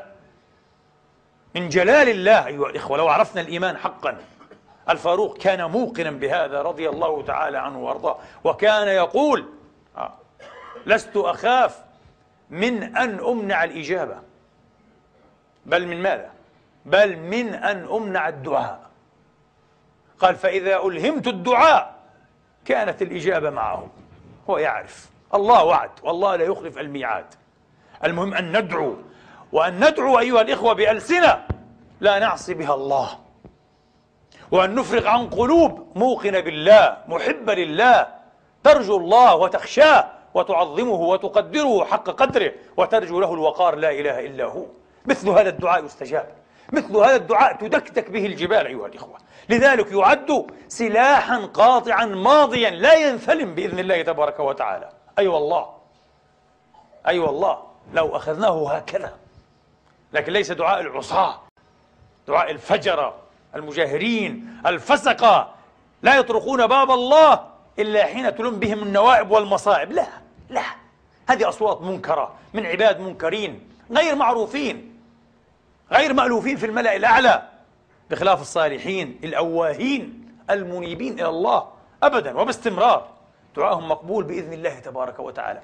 من 1.55 1.69
جلال 1.69 2.09
الله. 2.09 2.47
أيها 2.47 2.69
الإخوة 2.69 2.97
لو 2.97 3.07
عرفنا 3.07 3.41
الإيمان 3.41 3.77
حقا 3.77 4.17
الفاروق 4.89 5.37
كان 5.37 5.65
موقنا 5.65 6.11
بهذا 6.11 6.61
رضي 6.61 6.89
الله 6.89 7.23
تعالى 7.23 7.57
عنه 7.57 7.79
وأرضاه 7.85 8.17
وكان 8.43 8.87
يقول 8.87 9.45
لست 10.85 11.17
أخاف 11.17 11.83
من 12.49 12.97
أن 12.97 13.19
أمنع 13.19 13.63
الإجابة. 13.63 14.15
بل 15.65 15.87
من 15.87 16.01
ماذا؟ 16.01 16.31
بل 16.85 17.17
من 17.17 17.53
أن 17.53 17.87
أمنع 17.91 18.27
الدعاء. 18.29 18.89
قال 20.19 20.35
فإذا 20.35 20.77
ألهمت 20.77 21.27
الدعاء 21.27 21.95
كانت 22.65 23.01
الإجابة 23.01 23.49
معه 23.49 23.87
هو 24.49 24.57
يعرف. 24.57 25.09
الله 25.33 25.63
وعد. 25.63 25.89
والله 26.03 26.35
لا 26.35 26.43
يخلف 26.43 26.77
الميعاد. 26.77 27.25
المهم 28.03 28.33
أن 28.33 28.57
ندعو. 28.57 28.97
وأن 29.51 29.89
ندعو 29.89 30.19
أيها 30.19 30.41
الإخوة 30.41 30.73
بألسنة 30.73 31.47
لا 32.01 32.19
نعصي 32.19 32.53
بها 32.53 32.73
الله. 32.73 33.09
وأن 34.51 34.75
نفرغ 34.75 35.07
عن 35.07 35.29
قلوب 35.29 35.87
موقنة 35.95 36.39
بالله 36.39 36.97
محبة 37.07 37.53
لله 37.53 38.22
ترجو 38.63 38.97
الله 38.97 39.35
وتخشاه 39.35 40.11
وتعظمه 40.33 41.01
وتقدره 41.01 41.85
حق 41.85 42.09
قدره 42.09 42.51
وترجو 42.77 43.19
له 43.19 43.33
الوقار 43.33 43.75
لا 43.75 43.91
إله 43.91 44.19
إلا 44.19 44.45
هو. 44.45 44.65
مثل 45.05 45.29
هذا 45.29 45.49
الدعاء 45.49 45.85
يستجاب. 45.85 46.29
مثل 46.73 46.97
هذا 46.97 47.15
الدعاء 47.15 47.55
تدكدك 47.55 48.09
به 48.09 48.25
الجبال 48.25 48.67
أيها 48.67 48.87
الإخوة. 48.87 49.17
لذلك 49.49 49.91
يعد 49.91 50.45
سلاحا 50.67 51.45
قاطعا 51.45 52.05
ماضيا 52.05 52.69
لا 52.69 52.93
ينثلم 52.93 53.55
بإذن 53.55 53.79
الله 53.79 54.01
تبارك 54.01 54.39
وتعالى. 54.39 54.85
أي 54.85 55.23
أيوة 55.23 55.35
والله. 55.35 55.69
أي 57.07 57.11
أيوة 57.11 57.27
والله. 57.27 57.63
لو 57.93 58.15
أخذناه 58.15 58.71
هكذا. 58.71 59.13
لكن 60.13 60.33
ليس 60.33 60.51
دعاء 60.51 60.81
العصاة. 60.81 61.41
دعاء 62.27 62.51
الفجرة 62.51 63.15
المجاهرين 63.55 64.61
الفسقة. 64.65 65.53
لا 66.01 66.17
يطرقون 66.17 66.67
باب 66.67 66.91
الله. 66.91 67.52
إلا 67.79 68.05
حين 68.05 68.35
تلم 68.35 68.59
بهم 68.59 68.83
النوائب 68.83 69.31
والمصائب. 69.31 69.91
لا 69.91 70.07
لا. 70.49 70.63
هذه 71.29 71.49
أصوات 71.49 71.81
منكرة 71.81 72.33
من 72.53 72.65
عباد 72.65 72.99
منكرين 72.99 73.69
غير 73.91 74.15
معروفين 74.15 74.99
غير 75.91 76.13
مألوفين 76.13 76.57
في 76.57 76.65
الملأ 76.65 76.95
الأعلى 76.95 77.49
بخلاف 78.11 78.41
الصالحين 78.41 79.19
الأواهين 79.23 80.29
المنيبين 80.49 81.13
إلى 81.13 81.29
الله 81.29 81.67
أبدا 82.03 82.39
وباستمرار. 82.39 83.07
دعاءهم 83.55 83.89
مقبول 83.89 84.23
بإذن 84.23 84.53
الله 84.53 84.79
تبارك 84.79 85.19
وتعالى. 85.19 85.61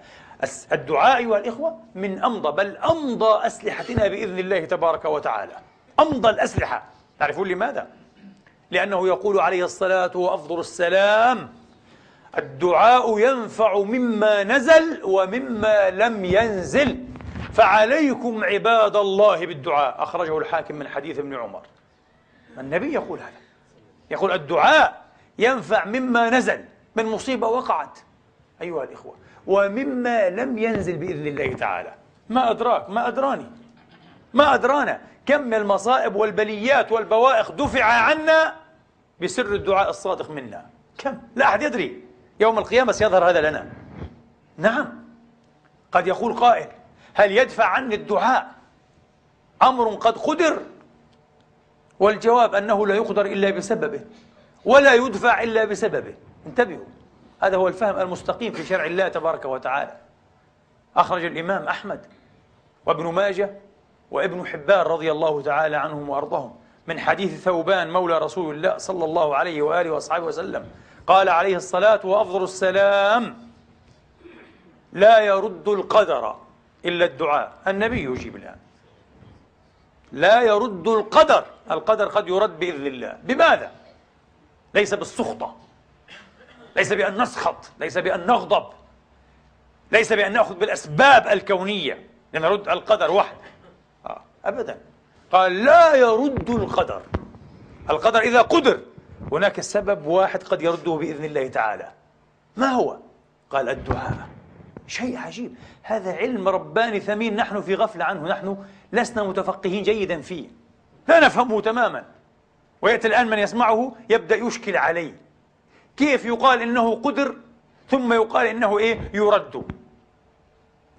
الدعاء 0.71 1.17
أيها 1.17 1.37
الإخوة 1.37 1.79
من 1.95 2.23
أمضى 2.23 2.51
بل 2.51 2.77
أمضى 2.77 3.47
أسلحتنا 3.47 4.07
بإذن 4.07 4.39
الله 4.39 4.65
تبارك 4.65 5.05
وتعالى. 5.05 5.53
أمضى 5.99 6.29
الأسلحة. 6.29 6.83
تعرفون 7.19 7.47
لماذا؟ 7.47 7.87
لأنه 8.71 9.07
يقول 9.07 9.39
عليه 9.39 9.65
الصلاة 9.65 10.17
وأفضل 10.17 10.59
السلام 10.59 11.53
الدعاء 12.37 13.19
ينفع 13.19 13.79
مما 13.79 14.43
نزل 14.43 15.03
ومما 15.03 15.89
لم 15.89 16.25
ينزل. 16.25 17.05
فعليكم 17.53 18.43
عباد 18.43 18.95
الله 18.95 19.45
بالدعاء. 19.45 20.03
أخرجه 20.03 20.37
الحاكم 20.37 20.75
من 20.75 20.87
حديث 20.87 21.19
ابن 21.19 21.35
عمر. 21.35 21.61
النبي 22.57 22.93
يقول 22.93 23.19
هذا. 23.19 23.39
يقول 24.11 24.31
الدعاء 24.31 25.05
ينفع 25.39 25.85
مما 25.85 26.29
نزل. 26.29 26.65
من 26.95 27.05
مصيبة 27.05 27.47
وقعت. 27.47 27.99
أيها 28.61 28.83
الإخوة. 28.83 29.15
ومما 29.47 30.29
لم 30.29 30.57
ينزل 30.57 30.97
بإذن 30.97 31.27
الله 31.27 31.53
تعالى. 31.53 31.93
ما 32.29 32.51
أدراك؟ 32.51 32.89
ما 32.89 33.07
أدراني. 33.07 33.45
ما 34.33 34.53
أدرانا. 34.53 35.01
كم 35.25 35.41
من 35.41 35.53
المصائب 35.53 36.15
والبليات 36.15 36.91
والبوائق 36.91 37.51
دفع 37.51 37.83
عنا 37.83 38.55
بسر 39.21 39.45
الدعاء 39.55 39.89
الصادق 39.89 40.31
منا. 40.31 40.65
كم؟ 40.97 41.17
لا 41.35 41.45
أحد 41.45 41.61
يدري. 41.61 42.08
يوم 42.39 42.57
القيامة 42.57 42.91
سيظهر 42.91 43.29
هذا 43.29 43.49
لنا. 43.49 43.71
نعم. 44.57 44.99
قد 45.91 46.07
يقول 46.07 46.33
قائل 46.33 46.67
هل 47.13 47.31
يدفع 47.31 47.65
عني 47.65 47.95
الدعاء؟ 47.95 48.51
أمر 49.63 49.95
قد 49.95 50.17
قدر. 50.17 50.59
والجواب 51.99 52.55
أنه 52.55 52.87
لا 52.87 52.95
يقدر 52.95 53.25
إلا 53.25 53.49
بسببه 53.49 54.01
ولا 54.65 54.93
يدفع 54.93 55.43
إلا 55.43 55.65
بسببه. 55.65 56.15
انتبهوا 56.45 56.85
هذا 57.39 57.57
هو 57.57 57.67
الفهم 57.67 57.99
المستقيم 57.99 58.53
في 58.53 58.65
شرع 58.65 58.85
الله 58.85 59.07
تبارك 59.07 59.45
وتعالى. 59.45 59.97
أخرج 60.95 61.25
الإمام 61.25 61.67
أحمد 61.67 62.05
وابن 62.85 63.05
ماجه 63.13 63.49
وابن 64.11 64.47
حبان 64.47 64.85
رضي 64.85 65.11
الله 65.11 65.41
تعالى 65.41 65.75
عنهم 65.75 66.09
وأرضهم 66.09 66.55
من 66.87 66.99
حديث 66.99 67.43
ثوبان 67.43 67.89
مولى 67.91 68.17
رسول 68.17 68.55
الله 68.55 68.77
صلى 68.77 69.05
الله 69.05 69.35
عليه 69.35 69.61
وآله 69.61 69.91
وأصحابه 69.91 70.25
وسلم. 70.25 70.65
قال 71.09 71.29
عليه 71.29 71.55
الصلاة 71.55 71.99
وأفضل 72.03 72.43
السلام 72.43 73.49
لا 74.93 75.19
يرد 75.19 75.67
القدر 75.67 76.35
إلا 76.85 77.05
الدعاء. 77.05 77.51
النبي 77.67 78.03
يجيب 78.03 78.35
الآن. 78.35 78.55
لا 80.11 80.41
يرد 80.41 80.87
القدر. 80.87 81.45
القدر 81.71 82.07
قد 82.07 82.27
يرد 82.27 82.59
بإذن 82.59 82.87
الله. 82.87 83.17
بماذا؟ 83.23 83.71
ليس 84.73 84.93
بالسخطة. 84.93 85.55
ليس 86.75 86.93
بأن 86.93 87.21
نسخط. 87.21 87.71
ليس 87.79 87.97
بأن 87.97 88.25
نغضب. 88.25 88.65
ليس 89.91 90.13
بأن 90.13 90.33
نأخذ 90.33 90.55
بالأسباب 90.55 91.27
الكونية. 91.27 92.07
لنرد 92.33 92.69
القدر 92.69 93.11
وحده 93.11 93.49
آه. 94.05 94.21
أبدا. 94.45 94.77
قال 95.31 95.65
لا 95.65 95.95
يرد 95.95 96.49
القدر. 96.49 97.01
القدر 97.89 98.19
إذا 98.19 98.41
قدر 98.41 98.79
هناك 99.31 99.61
سبب 99.61 100.05
واحد 100.05 100.43
قد 100.43 100.61
يرده 100.61 100.91
بإذن 100.91 101.25
الله 101.25 101.47
تعالى. 101.47 101.91
ما 102.57 102.67
هو؟ 102.67 102.97
قال 103.49 103.69
الدعاء. 103.69 104.27
شيء 104.87 105.17
عجيب. 105.17 105.55
هذا 105.83 106.13
علم 106.13 106.47
رباني 106.47 106.99
ثمين 106.99 107.35
نحن 107.35 107.61
في 107.61 107.75
غفلة 107.75 108.05
عنه. 108.05 108.27
نحن 108.27 108.65
لسنا 108.93 109.23
متفقهين 109.23 109.83
جيدا 109.83 110.21
فيه. 110.21 110.47
لا 111.07 111.19
نفهمه 111.19 111.61
تماما. 111.61 112.05
ويأتي 112.81 113.07
الآن 113.07 113.27
من 113.27 113.39
يسمعه 113.39 113.95
يبدأ 114.09 114.35
يشكل 114.35 114.77
عليه. 114.77 115.15
كيف 115.97 116.25
يقال 116.25 116.61
إنه 116.61 116.95
قدر 116.95 117.35
ثم 117.89 118.13
يقال 118.13 118.47
إنه 118.47 118.77
إيه؟ 118.79 119.11
يرد. 119.13 119.63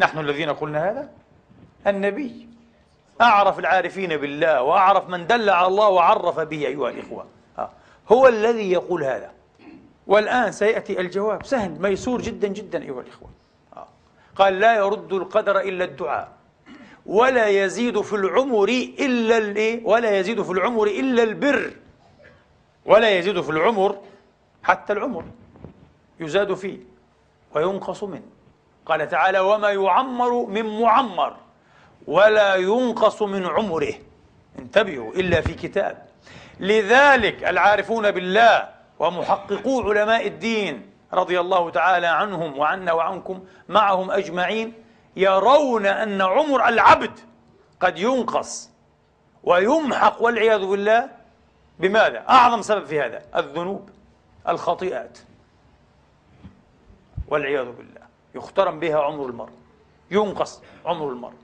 نحن 0.00 0.18
الذين 0.18 0.50
قلنا 0.50 0.90
هذا؟ 0.90 1.10
النبي. 1.86 2.48
أعرف 3.20 3.58
العارفين 3.58 4.16
بالله 4.16 4.62
وأعرف 4.62 5.08
من 5.08 5.26
دل 5.26 5.50
على 5.50 5.66
الله 5.66 5.88
وعرف 5.88 6.40
به 6.40 6.66
أيها 6.66 6.88
الإخوة. 6.90 7.26
هو 8.12 8.28
الذي 8.28 8.72
يقول 8.72 9.04
هذا. 9.04 9.30
والآن 10.06 10.52
سيأتي 10.52 11.00
الجواب. 11.00 11.46
سهل 11.46 11.82
ميسور 11.82 12.20
جدا 12.20 12.48
جدا 12.48 12.82
أيها 12.82 13.00
الإخوة. 13.00 13.30
قال 14.36 14.60
لا 14.60 14.76
يرد 14.76 15.12
القدر 15.12 15.60
إلا 15.60 15.84
الدعاء 15.84 16.32
ولا 17.06 17.48
يزيد 17.48 18.00
في 18.00 18.16
العمر 18.16 18.68
إلا 18.98 19.38
الإيه 19.38 19.84
ولا 19.84 20.18
يزيد 20.18 20.42
في 20.42 20.50
العمر 20.50 20.86
إلا 20.86 21.22
البر. 21.22 21.72
ولا 22.86 23.10
يزيد 23.10 23.40
في 23.40 23.50
العمر 23.50 23.98
حتى 24.62 24.92
العمر 24.92 25.24
يزاد 26.20 26.54
فيه 26.54 26.78
وينقص 27.54 28.04
منه. 28.04 28.22
قال 28.86 29.08
تعالى 29.08 29.40
وما 29.40 29.70
يعمر 29.70 30.46
من 30.46 30.80
معمر 30.80 31.36
ولا 32.06 32.54
ينقص 32.54 33.22
من 33.22 33.46
عمره. 33.46 33.94
انتبهوا 34.58 35.12
إلا 35.12 35.40
في 35.40 35.54
كتاب. 35.54 36.09
لذلك 36.60 37.44
العارفون 37.44 38.10
بالله 38.10 38.68
ومحققو 38.98 39.90
علماء 39.90 40.26
الدين 40.26 40.90
رضي 41.12 41.40
الله 41.40 41.70
تعالى 41.70 42.06
عنهم 42.06 42.58
وعنا 42.58 42.92
وعنكم 42.92 43.44
معهم 43.68 44.10
أجمعين 44.10 44.72
يرون 45.16 45.86
أن 45.86 46.22
عمر 46.22 46.68
العبد 46.68 47.20
قد 47.80 47.98
ينقص 47.98 48.70
ويمحق 49.44 50.22
والعياذ 50.22 50.66
بالله 50.66 51.08
بماذا؟ 51.78 52.24
أعظم 52.28 52.62
سبب 52.62 52.84
في 52.84 53.00
هذا 53.00 53.22
الذنوب 53.36 53.90
الخطيئات 54.48 55.18
والعياذ 57.28 57.64
بالله. 57.64 58.00
يخترم 58.34 58.80
بها 58.80 59.00
عمر 59.00 59.26
المرء 59.26 59.52
ينقص 60.10 60.62
عمر 60.86 61.08
المرء. 61.08 61.34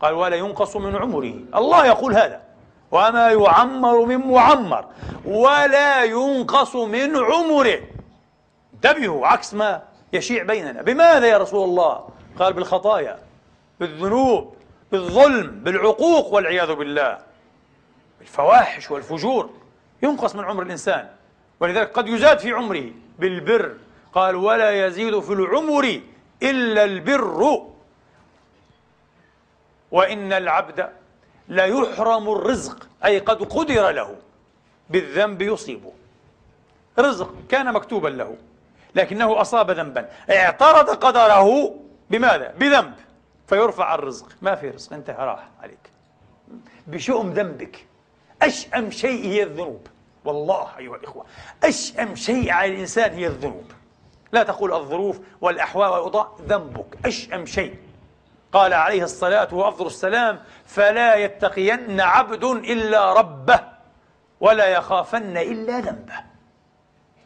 قال 0.00 0.14
ولا 0.14 0.36
ينقص 0.36 0.76
من 0.76 0.96
عمره. 0.96 1.34
الله 1.54 1.86
يقول 1.86 2.14
هذا. 2.14 2.41
وما 2.92 3.30
يعمر 3.30 4.04
من 4.04 4.16
معمر 4.16 4.84
ولا 5.24 6.04
ينقص 6.04 6.76
من 6.76 7.16
عمره. 7.16 7.80
انتبهوا 8.74 9.26
عكس 9.26 9.54
ما 9.54 9.82
يشيع 10.12 10.42
بيننا. 10.42 10.82
بماذا 10.82 11.26
يا 11.26 11.38
رسول 11.38 11.64
الله؟ 11.64 12.08
قال 12.38 12.52
بالخطايا 12.52 13.18
بالذنوب 13.80 14.54
بالظلم 14.92 15.50
بالعقوق 15.50 16.34
والعياذ 16.34 16.74
بالله. 16.74 17.18
بالفواحش 18.18 18.90
والفجور. 18.90 19.50
ينقص 20.02 20.34
من 20.34 20.44
عمر 20.44 20.62
الإنسان. 20.62 21.08
ولذلك 21.60 21.92
قد 21.92 22.08
يزاد 22.08 22.38
في 22.38 22.52
عمره 22.52 22.90
بالبر. 23.18 23.76
قال 24.12 24.36
ولا 24.36 24.86
يزيد 24.86 25.20
في 25.20 25.32
العمر 25.32 26.00
إلا 26.42 26.84
البر. 26.84 27.62
وإن 29.90 30.32
العبد 30.32 31.01
ليحرم 31.48 32.32
الرزق 32.32 32.88
أي 33.04 33.18
قد 33.18 33.42
قدر 33.42 33.90
له 33.90 34.16
بالذنب 34.90 35.42
يصيبه. 35.42 35.92
رزق 36.98 37.34
كان 37.48 37.72
مكتوبا 37.72 38.08
له 38.08 38.36
لكنه 38.94 39.40
أصاب 39.40 39.70
ذنبا. 39.70 40.08
اعترض 40.30 40.90
قدره 40.90 41.74
بماذا؟ 42.10 42.54
بذنب. 42.58 42.94
فيرفع 43.46 43.94
الرزق. 43.94 44.26
ما 44.42 44.54
في 44.54 44.70
رزق 44.70 44.92
انتهى 44.92 45.26
راح 45.26 45.48
عليك. 45.62 45.90
بشؤم 46.86 47.32
ذنبك. 47.32 47.86
أشأم 48.42 48.90
شيء 48.90 49.26
هي 49.26 49.42
الذنوب. 49.42 49.86
والله 50.24 50.68
أيها 50.78 50.96
الإخوة 50.96 51.24
أشأم 51.64 52.16
شيء 52.16 52.50
على 52.50 52.74
الإنسان 52.74 53.12
هي 53.12 53.26
الذنوب. 53.26 53.72
لا 54.32 54.42
تقول 54.42 54.72
الظروف 54.72 55.20
والأحوال 55.40 55.90
والأوضاع 55.90 56.28
ذنبك. 56.48 57.06
أشأم 57.06 57.46
شيء. 57.46 57.76
قال 58.52 58.72
عليه 58.72 59.02
الصلاة 59.02 59.54
وأفضل 59.54 59.86
السلام 59.86 60.40
فلا 60.64 61.14
يتقين 61.14 62.00
عبد 62.00 62.44
إلا 62.44 63.12
ربه 63.12 63.60
ولا 64.40 64.66
يخافن 64.66 65.36
إلا 65.36 65.80
ذنبه 65.80 66.14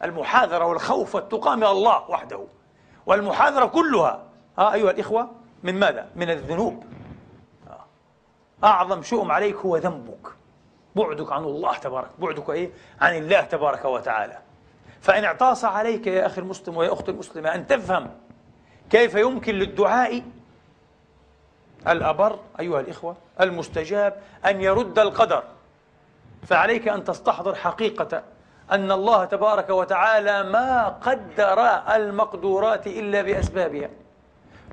المحاذرة 0.03 0.65
والخوف 0.65 1.15
والتقى 1.15 1.57
من 1.57 1.63
الله 1.63 2.09
وحده 2.09 2.39
والمحاذرة 3.05 3.65
كلها 3.65 4.23
ها 4.57 4.73
أيها 4.73 4.91
الإخوة 4.91 5.31
من 5.63 5.79
ماذا؟ 5.79 6.07
من 6.15 6.29
الذنوب 6.29 6.83
أعظم 8.63 9.03
شؤم 9.03 9.31
عليك 9.31 9.55
هو 9.55 9.77
ذنبك 9.77 10.27
بعدك 10.95 11.31
عن 11.31 11.43
الله 11.43 11.77
تبارك 11.77 12.09
بعدك 12.19 12.49
إيه؟ 12.49 12.69
عن 13.01 13.15
الله 13.17 13.41
تبارك 13.41 13.85
وتعالى 13.85 14.37
فإن 15.01 15.23
اعتص 15.23 15.65
عليك 15.65 16.07
يا 16.07 16.25
أخي 16.25 16.41
المسلم 16.41 16.77
ويا 16.77 16.93
أختي 16.93 17.11
المسلمة 17.11 17.55
أن 17.55 17.67
تفهم 17.67 18.09
كيف 18.89 19.15
يمكن 19.15 19.55
للدعاء 19.55 20.23
الأبر 21.87 22.39
أيها 22.59 22.79
الإخوة 22.79 23.15
المستجاب 23.41 24.21
أن 24.45 24.61
يرد 24.61 24.99
القدر. 24.99 25.43
فعليك 26.47 26.87
أن 26.87 27.03
تستحضر 27.03 27.55
حقيقة 27.55 28.23
أن 28.71 28.91
الله 28.91 29.25
تبارك 29.25 29.69
وتعالى 29.69 30.43
ما 30.43 30.87
قدر 30.87 31.59
المقدورات 31.95 32.87
إلا 32.87 33.21
بأسبابها. 33.21 33.89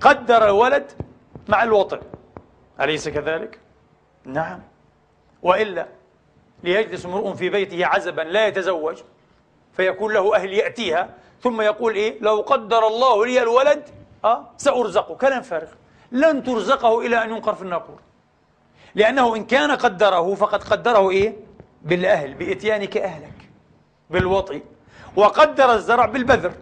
قدر 0.01 0.45
الولد 0.45 0.93
مع 1.49 1.63
الوطن. 1.63 2.01
أليس 2.81 3.09
كذلك؟ 3.09 3.59
نعم. 4.25 4.61
وإلا 5.43 5.87
ليجلس 6.63 7.07
امرؤ 7.07 7.33
في 7.33 7.51
بيته 7.51 7.87
عزبا 7.87 8.23
لا 8.23 8.47
يتزوج 8.47 8.97
فيكون 9.77 10.13
له 10.13 10.37
أهل 10.37 10.53
يأتيها 10.53 11.09
ثم 11.43 11.61
يقول 11.61 11.95
إيه؟ 11.95 12.21
لو 12.21 12.41
قدر 12.41 12.87
الله 12.87 13.27
لي 13.27 13.43
الولد 13.43 13.89
أه 14.25 14.45
سأرزقه. 14.57 15.15
كلام 15.15 15.43
فارغ. 15.43 15.69
لن 16.15 16.43
ترزقه 16.43 17.01
إلى 17.07 17.25
أن 17.25 17.31
ينقر 17.31 17.55
في 17.55 17.63
الناقور. 17.63 17.99
لأنه 18.95 19.37
إن 19.37 19.45
كان 19.45 19.71
قدره 19.71 20.35
فقد 20.35 20.65
قدره 20.65 21.11
إيه؟ 21.11 21.37
بالأهل 21.83 22.35
بإتيانك 22.35 22.97
أهلك 22.97 23.49
بالوطي 24.11 24.63
وقدر 25.17 25.75
الزرع 25.75 26.07
بالبذر. 26.07 26.53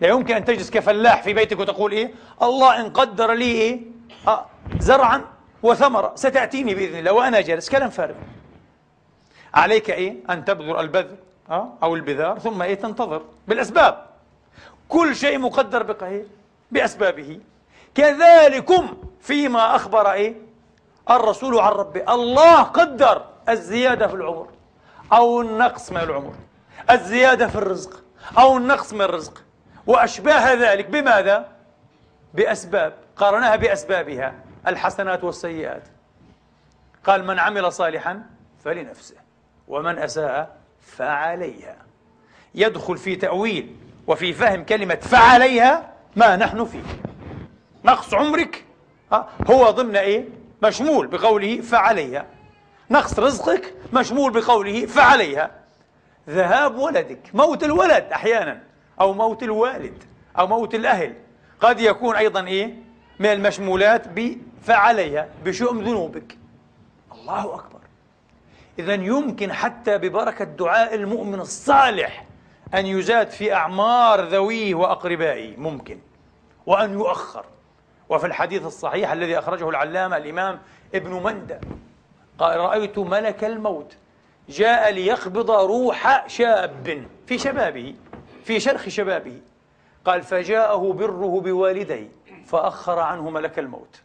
لا 0.00 0.08
يمكن 0.08 0.34
أن 0.34 0.44
تجلس 0.44 0.70
كفلاح 0.70 1.22
في 1.22 1.34
بيتك 1.34 1.58
وتقول 1.58 1.92
إيه؟ 1.92 2.14
الله 2.42 2.80
إن 2.80 2.90
قدر 2.90 3.32
لي 3.32 3.44
إيه؟ 3.44 3.80
آه 4.28 4.46
زرعا 4.78 5.24
وثمرة 5.62 6.12
ستأتيني 6.14 6.74
بإذن 6.74 6.98
الله 6.98 7.12
وأنا 7.12 7.40
جالس 7.40 7.70
كلام 7.70 7.90
فارغ. 7.90 8.14
عليك 9.54 9.90
إيه؟ 9.90 10.16
أن 10.30 10.44
تبذر 10.44 10.80
البذر 10.80 11.16
آه 11.50 11.72
أو 11.82 11.94
البذار 11.94 12.38
ثم 12.38 12.62
إيه؟ 12.62 12.74
تنتظر 12.74 13.22
بالأسباب. 13.48 14.06
كل 14.88 15.16
شيء 15.16 15.38
مقدر 15.38 15.82
بقهير 15.82 16.26
بأسبابه. 16.70 17.40
كذلكم 17.94 18.96
فيما 19.20 19.76
أخبر 19.76 20.12
إيه؟ 20.12 20.34
الرسول 21.10 21.58
عن 21.58 21.72
ربه. 21.72 22.14
الله 22.14 22.62
قدر 22.62 23.24
الزيادة 23.48 24.06
في 24.06 24.14
العمر 24.14 24.48
أو 25.12 25.40
النقص 25.40 25.92
من 25.92 26.00
العمر. 26.00 26.34
الزيادة 26.90 27.46
في 27.46 27.56
الرزق 27.56 28.02
أو 28.38 28.56
النقص 28.56 28.92
من 28.92 29.02
الرزق. 29.02 29.42
وأشباه 29.86 30.54
ذلك 30.54 30.86
بماذا؟ 30.86 31.48
بأسباب. 32.34 32.92
قارنها 33.16 33.56
بأسبابها 33.56 34.34
الحسنات 34.66 35.24
والسيئات. 35.24 35.82
قال 37.04 37.26
من 37.26 37.38
عمل 37.38 37.72
صالحا 37.72 38.22
فلنفسه 38.64 39.16
ومن 39.68 39.98
أساء 39.98 40.56
فعليها. 40.96 41.76
يدخل 42.54 42.98
في 42.98 43.16
تأويل 43.16 43.76
وفي 44.06 44.32
فهم 44.32 44.64
كلمة 44.64 44.94
فعليها 44.94 45.92
ما 46.16 46.36
نحن 46.36 46.64
فيه. 46.64 46.82
نقص 47.84 48.14
عمرك. 48.14 48.64
هو 49.50 49.70
ضمن 49.70 49.96
إيه؟ 49.96 50.24
مشمول 50.62 51.06
بقوله 51.06 51.60
فعليها. 51.60 52.26
نقص 52.90 53.18
رزقك 53.18 53.74
مشمول 53.92 54.32
بقوله 54.32 54.86
فعليها. 54.86 55.50
ذهاب 56.28 56.78
ولدك 56.78 57.30
موت 57.34 57.64
الولد 57.64 58.04
أحيانا 58.12 58.62
أو 59.00 59.12
موت 59.12 59.42
الوالد 59.42 60.04
أو 60.38 60.46
موت 60.46 60.74
الأهل. 60.74 61.14
قد 61.60 61.80
يكون 61.80 62.16
أيضا 62.16 62.46
إيه؟ 62.46 62.74
من 63.18 63.26
المشمولات 63.26 64.08
بفعليها 64.08 65.28
بشؤم 65.44 65.80
ذنوبك. 65.80 66.38
الله 67.12 67.54
أكبر. 67.54 67.80
إذا 68.78 68.94
يمكن 68.94 69.52
حتى 69.52 69.98
ببركة 69.98 70.44
دعاء 70.44 70.94
المؤمن 70.94 71.40
الصالح 71.40 72.24
أن 72.74 72.86
يزاد 72.86 73.30
في 73.30 73.54
أعمار 73.54 74.20
ذويه 74.20 74.74
وأقربائه. 74.74 75.56
ممكن. 75.56 75.98
وأن 76.66 76.92
يؤخر. 76.92 77.44
وفي 78.08 78.26
الحديث 78.26 78.66
الصحيح 78.66 79.12
الذي 79.12 79.38
أخرجه 79.38 79.68
العلامة 79.68 80.16
الإمام 80.16 80.58
ابن 80.94 81.10
مندى. 81.10 81.58
قال 82.38 82.60
رأيت 82.60 82.98
ملك 82.98 83.44
الموت 83.44 83.96
جاء 84.48 84.92
ليقبض 84.92 85.50
روح 85.50 86.28
شاب 86.28 87.06
في 87.26 87.38
شبابه 87.38 87.94
في 88.44 88.60
شرخ 88.60 88.88
شبابه. 88.88 89.40
قال 90.04 90.22
فجاءه 90.22 90.92
بره 90.92 91.40
بوالديه 91.40 92.08
فأخر 92.46 92.98
عنه 92.98 93.30
ملك 93.30 93.58
الموت. 93.58 94.00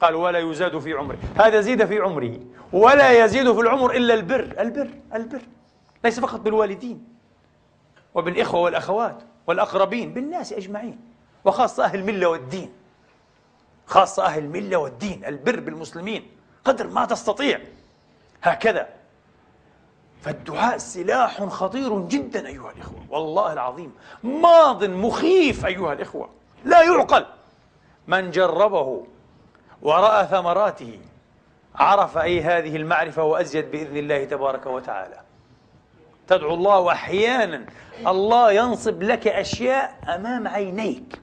قال 0.00 0.14
ولا 0.14 0.38
يزاد 0.38 0.78
في 0.78 0.92
عمره. 0.92 1.18
هذا 1.38 1.60
زيد 1.60 1.84
في 1.84 1.98
عمره 1.98 2.38
ولا 2.72 3.24
يزيد 3.24 3.52
في 3.52 3.60
العمر 3.60 3.96
إلا 3.96 4.14
البر 4.14 4.54
البر 4.58 4.90
البر. 5.14 5.40
ليس 6.04 6.20
فقط 6.20 6.40
بالوالدين 6.40 7.04
وبالإخوة 8.14 8.60
والأخوات 8.60 9.22
والأقربين 9.46 10.14
بالناس 10.14 10.52
أجمعين 10.52 11.00
وخاصة 11.44 11.84
أهل 11.84 11.98
الملة 11.98 12.28
والدين. 12.28 12.72
خاصة 13.90 14.24
أهل 14.24 14.44
الملة 14.44 14.76
والدين 14.76 15.24
البر 15.24 15.60
بالمسلمين. 15.60 16.30
قدر 16.64 16.86
ما 16.86 17.04
تستطيع. 17.04 17.60
هكذا. 18.42 18.88
فالدعاء 20.22 20.78
سلاح 20.78 21.44
خطير 21.44 22.00
جدا 22.00 22.46
أيها 22.46 22.70
الإخوة. 22.70 23.04
والله 23.08 23.52
العظيم. 23.52 23.94
ماض 24.22 24.84
مخيف 24.84 25.66
أيها 25.66 25.92
الإخوة. 25.92 26.30
لا 26.64 26.82
يعقل. 26.82 27.26
من 28.06 28.30
جربه 28.30 29.06
ورأى 29.82 30.26
ثمراته 30.26 31.00
عرف 31.74 32.18
أي 32.18 32.40
هذه 32.40 32.76
المعرفة 32.76 33.24
وأزيد 33.24 33.70
بإذن 33.70 33.96
الله 33.96 34.24
تبارك 34.24 34.66
وتعالى. 34.66 35.20
تدعو 36.28 36.54
الله 36.54 36.78
وأحيانا 36.78 37.66
الله 38.06 38.52
ينصب 38.52 39.02
لك 39.02 39.28
أشياء 39.28 39.98
أمام 40.14 40.48
عينيك. 40.48 41.20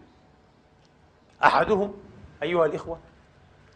أحدهم 1.43 2.06
أيها 2.43 2.65
الإخوة 2.65 2.99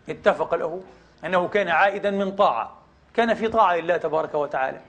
اتفق 0.10 0.56
له 0.56 0.84
أنه 1.26 1.48
كان 1.48 1.68
عائدا 1.68 2.12
من 2.12 2.32
طاعة. 2.32 2.78
كان 3.14 3.34
في 3.34 3.48
طاعة 3.48 3.76
لله 3.76 3.98
تبارك 3.98 4.34
وتعالى 4.34 4.82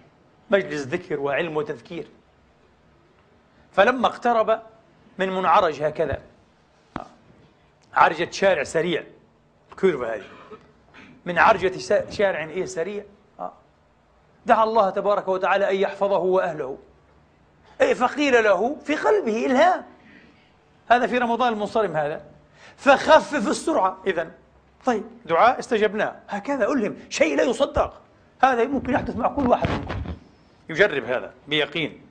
مجلس 0.50 0.82
ذكر 0.82 1.20
وعلم 1.20 1.56
وتذكير. 1.56 2.06
فلما 3.72 4.06
اقترب 4.06 4.62
من 5.18 5.28
منعرج 5.28 5.82
هكذا 5.82 6.22
عرجة 7.94 8.30
شارع 8.30 8.62
سريع 8.62 9.04
كيرفة 9.80 10.14
هذه 10.14 10.24
من 11.24 11.38
عرجة 11.38 11.72
شارع 12.10 12.44
إيه 12.44 12.64
سريع 12.64 13.04
آه. 13.40 13.52
دعا 14.46 14.64
الله 14.64 14.90
تبارك 14.90 15.28
وتعالى 15.28 15.70
أن 15.70 15.76
يحفظه 15.76 16.18
وأهله. 16.18 16.78
إيه 17.80 17.94
فقيل 17.94 18.44
له 18.44 18.76
في 18.84 18.96
قلبه 18.96 19.46
إلهام. 19.46 19.84
هذا 20.88 21.06
في 21.06 21.18
رمضان 21.18 21.52
المنصرم 21.52 21.96
هذا. 21.96 22.24
فخفف 22.76 23.48
السرعة. 23.48 23.98
إذا 24.06 24.30
طيب. 24.86 25.02
دعاء 25.24 25.58
استجبناه. 25.58 26.16
هكذا 26.28 26.66
ألهم 26.66 26.96
شيء 27.10 27.36
لا 27.36 27.42
يصدق. 27.42 28.00
هذا 28.42 28.64
ممكن 28.64 28.92
يحدث 28.92 29.16
مع 29.16 29.28
كل 29.28 29.46
واحد 29.46 29.70
منكم. 29.70 29.94
يجرب 30.68 31.04
هذا 31.04 31.32
بيقين 31.48 32.02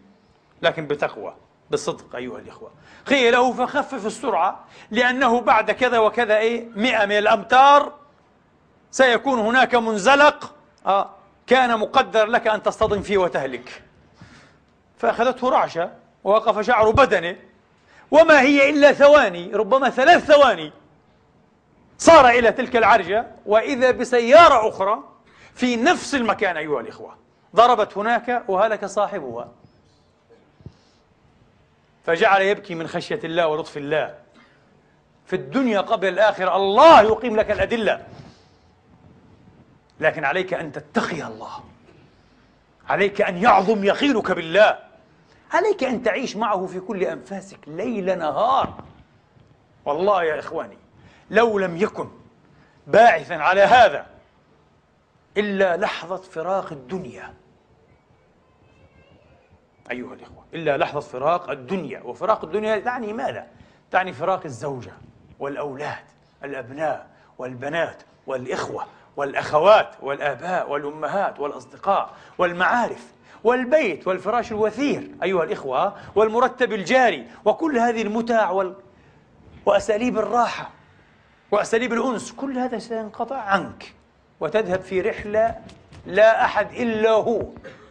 لكن 0.62 0.88
بتقوى 0.88 1.34
بصدق 1.72 2.16
أيها 2.16 2.40
الإخوة. 2.40 2.72
قيل 3.08 3.34
له 3.34 3.54
فخفف 3.54 4.06
السرعة 4.06 4.66
لأنه 4.92 5.42
بعد 5.42 5.72
كذا 5.72 6.00
وكذا 6.00 6.38
إيه 6.38 6.68
مئة 6.76 7.06
من 7.06 7.18
الأمتار 7.18 7.94
سيكون 8.92 9.40
هناك 9.40 9.76
منزلق 9.76 10.56
آه 10.86 11.10
كان 11.48 11.80
مقدر 11.80 12.26
لك 12.26 12.48
أن 12.48 12.64
تصطدم 12.64 13.02
فيه 13.02 13.18
وتهلك. 13.18 13.84
فأخذته 14.98 15.50
رعشة 15.50 15.92
ووقف 16.24 16.60
شعر 16.60 16.92
بدنه 16.92 17.36
وما 18.12 18.42
هي 18.42 18.70
إلا 18.70 18.94
ثواني 18.94 19.52
ربما 19.54 19.90
ثلاث 19.90 20.26
ثواني. 20.26 20.74
صار 21.98 22.30
إلى 22.30 22.52
تلك 22.52 22.76
العرجة 22.76 23.28
وإذا 23.46 23.92
بسيارة 23.92 24.70
أخرى 24.70 25.04
في 25.56 25.76
نفس 25.76 26.16
المكان 26.16 26.58
أيها 26.58 26.80
الإخوة 26.80 27.16
ضربت 27.56 27.98
هناك 27.98 28.44
وهلك 28.48 28.86
صاحبها. 28.86 29.52
فجعل 32.06 32.42
يبكي 32.42 32.76
من 32.76 32.88
خشية 32.88 33.20
الله 33.24 33.48
ولطف 33.48 33.78
الله. 33.78 34.16
في 35.26 35.36
الدنيا 35.36 35.82
قبل 35.82 36.08
الآخرة 36.08 36.56
الله 36.56 37.02
يقيم 37.02 37.36
لك 37.36 37.52
الأدلة. 37.52 38.06
لكن 40.00 40.26
عليك 40.26 40.54
أن 40.54 40.72
تتقي 40.72 41.24
الله. 41.28 41.64
عليك 42.90 43.22
أن 43.22 43.38
يعظم 43.38 43.84
يقينك 43.84 44.32
بالله. 44.32 44.91
عليك 45.52 45.84
أن 45.84 46.04
تعيش 46.04 46.36
معه 46.36 46.66
في 46.66 46.80
كل 46.80 47.04
أنفاسك 47.04 47.60
ليل 47.68 48.18
نهار. 48.18 48.84
والله 49.86 50.24
يا 50.24 50.40
إخواني 50.40 50.78
لو 51.30 51.60
لم 51.60 51.78
يكن 51.78 52.10
باعثا 52.88 53.34
على 53.34 53.62
هذا 53.62 54.06
إلا 55.38 55.78
لحظة 55.78 56.18
فراق 56.18 56.72
الدنيا. 56.72 57.34
أيها 59.92 60.14
الإخوة 60.14 60.44
إلا 60.54 60.78
لحظة 60.78 61.00
فراق 61.00 61.50
الدنيا. 61.50 62.02
وفراق 62.02 62.46
الدنيا 62.46 62.80
تعني 62.80 63.14
ماذا؟ 63.14 63.48
تعني 63.92 64.14
فراق 64.14 64.42
الزوجة 64.46 64.92
والأولاد 65.40 66.04
الأبناء 66.44 67.08
والبنات 67.38 68.04
والإخوة 68.28 68.86
والأخوات 69.18 69.96
والآباء 70.02 70.70
والأمهات 70.70 71.40
والأصدقاء 71.40 72.14
والمعارف. 72.38 73.12
والبيت 73.44 74.08
والفراش 74.08 74.52
الوثير 74.52 75.12
أيها 75.24 75.44
الإخوة 75.44 75.96
والمرتب 76.16 76.74
الجاري 76.74 77.28
وكل 77.46 77.78
هذه 77.78 78.02
المتع 78.02 78.50
وال... 78.50 78.76
وأساليب 79.66 80.18
الراحة 80.18 80.70
وأساليب 81.52 81.94
الأنس 81.94 82.32
كل 82.32 82.58
هذا 82.58 82.80
سينقطع 82.80 83.38
عنك 83.38 83.94
وتذهب 84.40 84.82
في 84.82 85.02
رحلة 85.02 85.56
لا 86.06 86.46
أحد 86.46 86.74
إلا 86.74 87.10
هو 87.12 87.42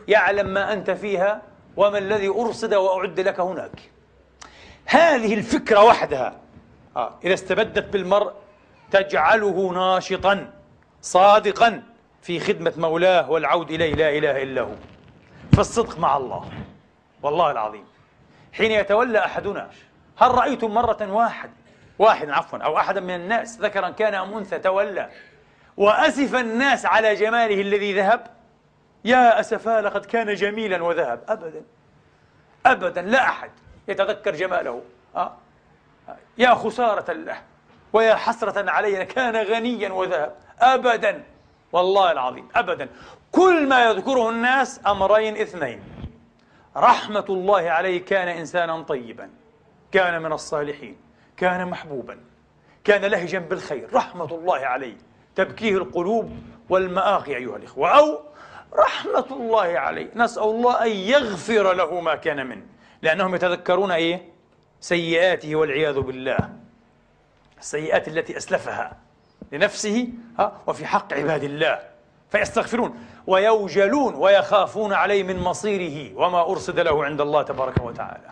يعلم 0.09 0.47
ما 0.47 0.73
أنت 0.73 0.91
فيها 0.91 1.43
وما 1.77 1.99
الذي 1.99 2.29
أرصد 2.29 2.75
وأعد 2.75 3.21
لك 3.21 3.41
هناك 3.41 3.81
هذه 4.87 5.35
الفكرة 5.35 5.85
وحدها 5.85 6.37
آه. 6.97 7.19
إذا 7.25 7.35
استبدت 7.35 7.93
بالمرء 7.93 8.33
تجعله 8.91 9.73
ناشطا 9.73 10.53
صادقا 11.03 11.83
في 12.23 12.41
خدمة 12.41 12.73
مولاه 12.77 13.31
والعود 13.31 13.71
إليه 13.71 13.95
لا 13.95 14.19
إله 14.19 14.43
إلا 14.43 14.63
هو 14.63 14.75
فالصدق 15.53 15.99
مع 15.99 16.17
الله. 16.17 16.51
والله 17.23 17.51
العظيم. 17.51 17.85
حين 18.53 18.71
يتولى 18.71 19.19
أحدنا 19.19 19.71
هل 20.19 20.31
رأيتم 20.31 20.75
مرة 20.75 21.13
واحد 21.13 21.51
واحد 21.99 22.31
عفوا 22.31 22.59
أو 22.59 22.79
أحدا 22.79 23.01
من 23.01 23.15
الناس 23.15 23.61
ذكرا 23.61 23.91
كان 23.91 24.15
أم 24.15 24.35
أنثى 24.35 24.59
تولى 24.59 25.11
وأسف 25.77 26.35
الناس 26.35 26.87
على 26.87 27.15
جماله 27.15 27.61
الذي 27.61 27.95
ذهب؟ 27.95 28.27
يا 29.05 29.41
أسفا 29.41 29.81
لقد 29.81 30.05
كان 30.05 30.35
جميلا 30.35 30.83
وذهب. 30.83 31.21
أبدا. 31.29 31.63
أبدا. 32.67 33.03
لا 33.03 33.23
أحد 33.23 33.51
يتذكر 33.89 34.35
جماله. 34.35 34.83
أه؟ 35.17 35.33
يا 36.39 36.55
خسارة 36.55 37.13
له 37.13 37.43
ويا 37.93 38.15
حسرة 38.15 38.71
علي 38.71 39.05
كان 39.05 39.37
غنيا 39.37 39.93
وذهب. 39.93 40.35
أبدا. 40.61 41.25
والله 41.73 42.13
العظيم. 42.13 42.49
أبدا. 42.55 42.89
كل 43.33 43.69
ما 43.69 43.85
يذكره 43.85 44.31
الناس 44.31 44.81
أمرين 44.87 45.37
اثنين. 45.37 45.83
رحمة 46.77 47.25
الله 47.29 47.71
عليه 47.71 48.05
كان 48.05 48.29
إنسانا 48.29 48.83
طيبا 48.83 49.31
كان 49.93 50.23
من 50.23 50.33
الصالحين 50.33 50.97
كان 51.37 51.69
محبوبا 51.69 52.21
كان 52.85 53.05
لهجا 53.05 53.39
بالخير. 53.39 53.89
رحمة 53.95 54.35
الله 54.35 54.59
عليه. 54.59 54.97
تبكيه 55.35 55.77
القلوب 55.77 56.33
والمآخي 56.69 57.37
أيها 57.37 57.57
الإخوة. 57.57 57.99
أو 57.99 58.21
رحمة 58.75 59.27
الله 59.31 59.79
عليه. 59.79 60.11
نسأل 60.15 60.43
الله 60.43 60.85
أن 60.85 60.91
يغفر 60.91 61.73
له 61.73 62.01
ما 62.01 62.15
كان 62.15 62.47
منه. 62.47 62.67
لأنهم 63.03 63.35
يتذكرون 63.35 63.91
إيه؟ 63.91 64.33
سيئاته 64.81 65.57
والعياذ 65.57 66.01
بالله. 66.01 66.51
السيئات 67.59 68.09
التي 68.09 68.37
أسلفها 68.37 68.97
لنفسه 69.53 70.09
وفي 70.67 70.87
حق 70.87 71.13
عباد 71.13 71.45
الله. 71.45 71.90
فيستغفرون 72.31 72.95
ويوجلون 73.27 74.15
ويخافون 74.15 74.93
عليه 74.93 75.23
من 75.23 75.39
مصيره 75.39 76.17
وما 76.17 76.41
أرصد 76.41 76.81
له 76.81 77.05
عند 77.05 77.21
الله 77.21 77.43
تبارك 77.43 77.85
وتعالى. 77.85 78.31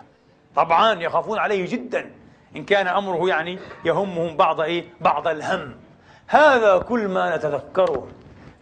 طبعا 0.56 1.02
يخافون 1.02 1.38
عليه 1.38 1.66
جدا. 1.66 2.10
إن 2.56 2.64
كان 2.64 2.86
أمره 2.86 3.28
يعني 3.28 3.58
يهمهم 3.84 4.36
بعض 4.36 4.60
إيه؟ 4.60 4.84
بعض 5.00 5.28
الهم. 5.28 5.76
هذا 6.26 6.78
كل 6.78 7.08
ما 7.08 7.36
نتذكره. 7.36 8.08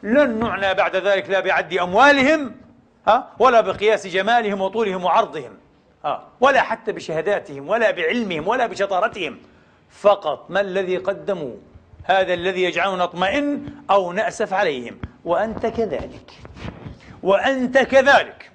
لن 0.03 0.39
نعنى 0.39 0.75
بعد 0.75 0.97
ذلك 0.97 1.31
لا 1.31 1.41
بعد 1.41 1.75
أموالهم 1.75 2.55
ها؟ 3.07 3.29
ولا 3.39 3.61
بقياس 3.61 4.07
جمالهم 4.07 4.61
وطولهم 4.61 5.05
وعرضهم 5.05 5.53
ها؟ 6.05 6.25
ولا 6.41 6.63
حتى 6.63 6.93
بشهاداتهم 6.93 7.69
ولا 7.69 7.91
بعلمهم 7.91 8.49
ولا 8.49 8.67
بشطارتهم. 8.67 9.39
فقط 9.91 10.51
ما 10.51 10.61
الذي 10.61 10.97
قدموا؟ 10.97 11.55
هذا 12.05 12.35
الذي 12.35 12.63
يجعلنا 12.63 13.05
نطمئن 13.05 13.67
أو 13.91 14.13
نأسف 14.13 14.53
عليهم. 14.55 14.99
وأنت 15.27 15.67
كذلك. 15.67 16.31
وأنت 17.23 17.79
كذلك. 17.79 18.51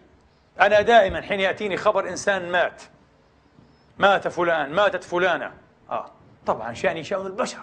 أنا 0.61 0.81
دائما 0.81 1.21
حين 1.21 1.39
يأتيني 1.39 1.77
خبر 1.77 2.09
إنسان 2.09 2.51
مات 2.51 2.81
مات 3.97 4.27
فلان 4.27 4.71
ماتت 4.73 5.03
فلانة. 5.03 5.51
آه 5.89 6.11
طبعا 6.45 6.73
شأني 6.73 7.03
شأن 7.03 7.25
البشر. 7.25 7.59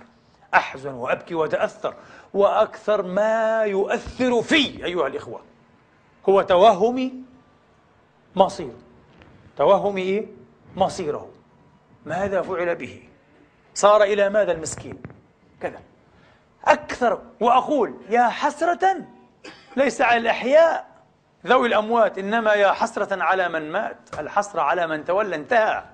أحزن 0.54 0.94
وأبكي 0.94 1.34
وأتأثر. 1.34 1.94
وأكثر 2.34 3.02
ما 3.02 3.62
يؤثر 3.62 4.42
في 4.42 4.84
أيها 4.84 5.06
الإخوة 5.06 5.40
هو 6.28 6.42
توهمي 6.42 7.12
مصير. 8.36 8.72
توهمي 9.56 10.02
إيه؟ 10.02 10.26
مصيره. 10.76 11.30
ماذا 12.06 12.42
فعل 12.42 12.74
به؟ 12.74 13.02
صار 13.74 14.02
إلى 14.02 14.28
ماذا 14.28 14.52
المسكين؟ 14.52 15.02
كذا. 15.60 15.80
أكثر 16.64 17.22
وأقول 17.40 17.94
يا 18.10 18.28
حسرة 18.28 18.96
ليس 19.76 20.00
على 20.00 20.16
الأحياء. 20.16 20.88
ذوي 21.46 21.68
الأموات 21.68 22.18
إنما 22.18 22.52
يا 22.52 22.72
حسرة 22.72 23.22
على 23.22 23.48
من 23.48 23.72
مات. 23.72 23.96
الحسرة 24.18 24.62
على 24.62 24.86
من 24.86 25.04
تولى 25.04 25.36
انتهى. 25.36 25.84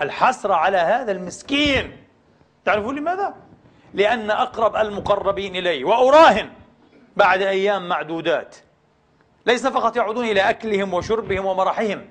الحسرة 0.00 0.54
على 0.54 0.76
هذا 0.78 1.12
المسكين. 1.12 2.04
تعرفون 2.64 2.96
لماذا؟ 2.96 3.34
لأن 3.94 4.30
أقرب 4.30 4.76
المقربين 4.76 5.56
إليه 5.56 5.84
وأراهن 5.84 6.50
بعد 7.16 7.42
أيام 7.42 7.88
معدودات. 7.88 8.56
ليس 9.46 9.66
فقط 9.66 9.96
يعودون 9.96 10.24
إلى 10.24 10.40
أكلهم 10.40 10.94
وشربهم 10.94 11.46
ومرحهم 11.46 12.08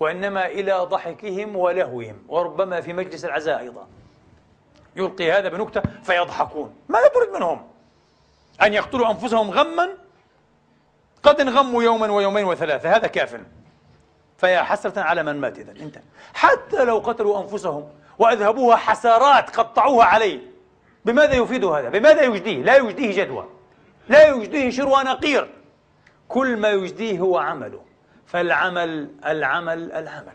وإنما 0.00 0.46
إلى 0.46 0.72
ضحكهم 0.72 1.56
ولهوهم 1.56 2.22
وربما 2.28 2.80
في 2.80 2.92
مجلس 2.92 3.24
العزاء 3.24 3.60
أيضا. 3.60 3.86
يلقي 4.96 5.32
هذا 5.32 5.48
بنكتة 5.48 5.82
فيضحكون. 6.02 6.74
ماذا 6.88 7.08
تريد 7.08 7.30
منهم؟ 7.30 7.66
أن 8.62 8.72
يقتلوا 8.72 9.10
أنفسهم 9.10 9.50
غما؟ 9.50 9.88
قد 11.22 11.40
انغموا 11.40 11.82
يوما 11.82 12.12
ويومين 12.12 12.44
وثلاثة 12.44 12.96
هذا 12.96 13.06
كاف. 13.06 13.40
فيا 14.38 14.62
حسرة 14.62 15.00
على 15.00 15.22
من 15.22 15.40
مات 15.40 15.58
إذا 15.58 15.72
انت 15.72 15.98
حتى 16.34 16.84
لو 16.84 16.98
قتلوا 16.98 17.42
أنفسهم 17.42 17.88
وأذهبوها 18.18 18.76
حسرات 18.76 19.56
قطعوها 19.56 20.06
عليه 20.06 20.40
بماذا 21.04 21.34
يفيد 21.34 21.64
هذا؟ 21.64 21.88
بماذا 21.88 22.22
يجديه؟ 22.22 22.62
لا 22.62 22.76
يجديه 22.76 23.24
جدوى. 23.24 23.46
لا 24.08 24.28
يجديه 24.28 24.70
شروى 24.70 25.02
نقير. 25.02 25.50
كل 26.28 26.56
ما 26.56 26.70
يجديه 26.70 27.18
هو 27.18 27.38
عمله. 27.38 27.80
فالعمل 28.26 29.10
العمل 29.26 29.92
العمل. 29.92 30.32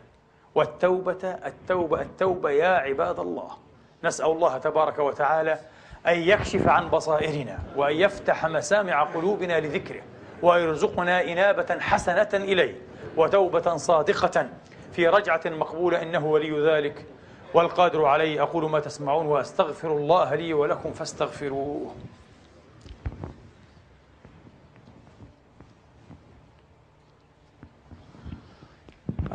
والتوبة 0.55 1.38
التوبة 1.45 2.01
التوبة 2.01 2.49
يا 2.49 2.68
عباد 2.68 3.20
الله. 3.20 3.57
نسأل 4.04 4.26
الله 4.26 4.58
تبارك 4.58 4.99
وتعالى 4.99 5.60
أن 6.08 6.20
يكشف 6.20 6.68
عن 6.68 6.89
بصائرنا 6.89 7.60
وأن 7.76 7.95
يفتح 7.95 8.45
مسامع 8.45 9.04
قلوبنا 9.04 9.60
لذكره 9.60 10.02
ويرزقنا 10.41 11.24
إنابة 11.24 11.80
حسنة 11.80 12.30
إليه 12.34 12.76
وتوبة 13.18 13.76
صادقة 13.78 14.49
في 14.91 15.08
رجعة 15.08 15.41
مقبولة 15.45 16.02
إنه 16.02 16.26
ولي 16.26 16.72
ذلك 16.72 17.06
والقادر 17.54 18.06
عليه. 18.06 18.43
أقول 18.43 18.70
ما 18.70 18.80
تسمعون 18.80 19.26
وأستغفر 19.26 19.91
الله 19.97 20.36
لي 20.36 20.54
ولكم 20.54 20.91
فاستغفروه. 20.91 21.95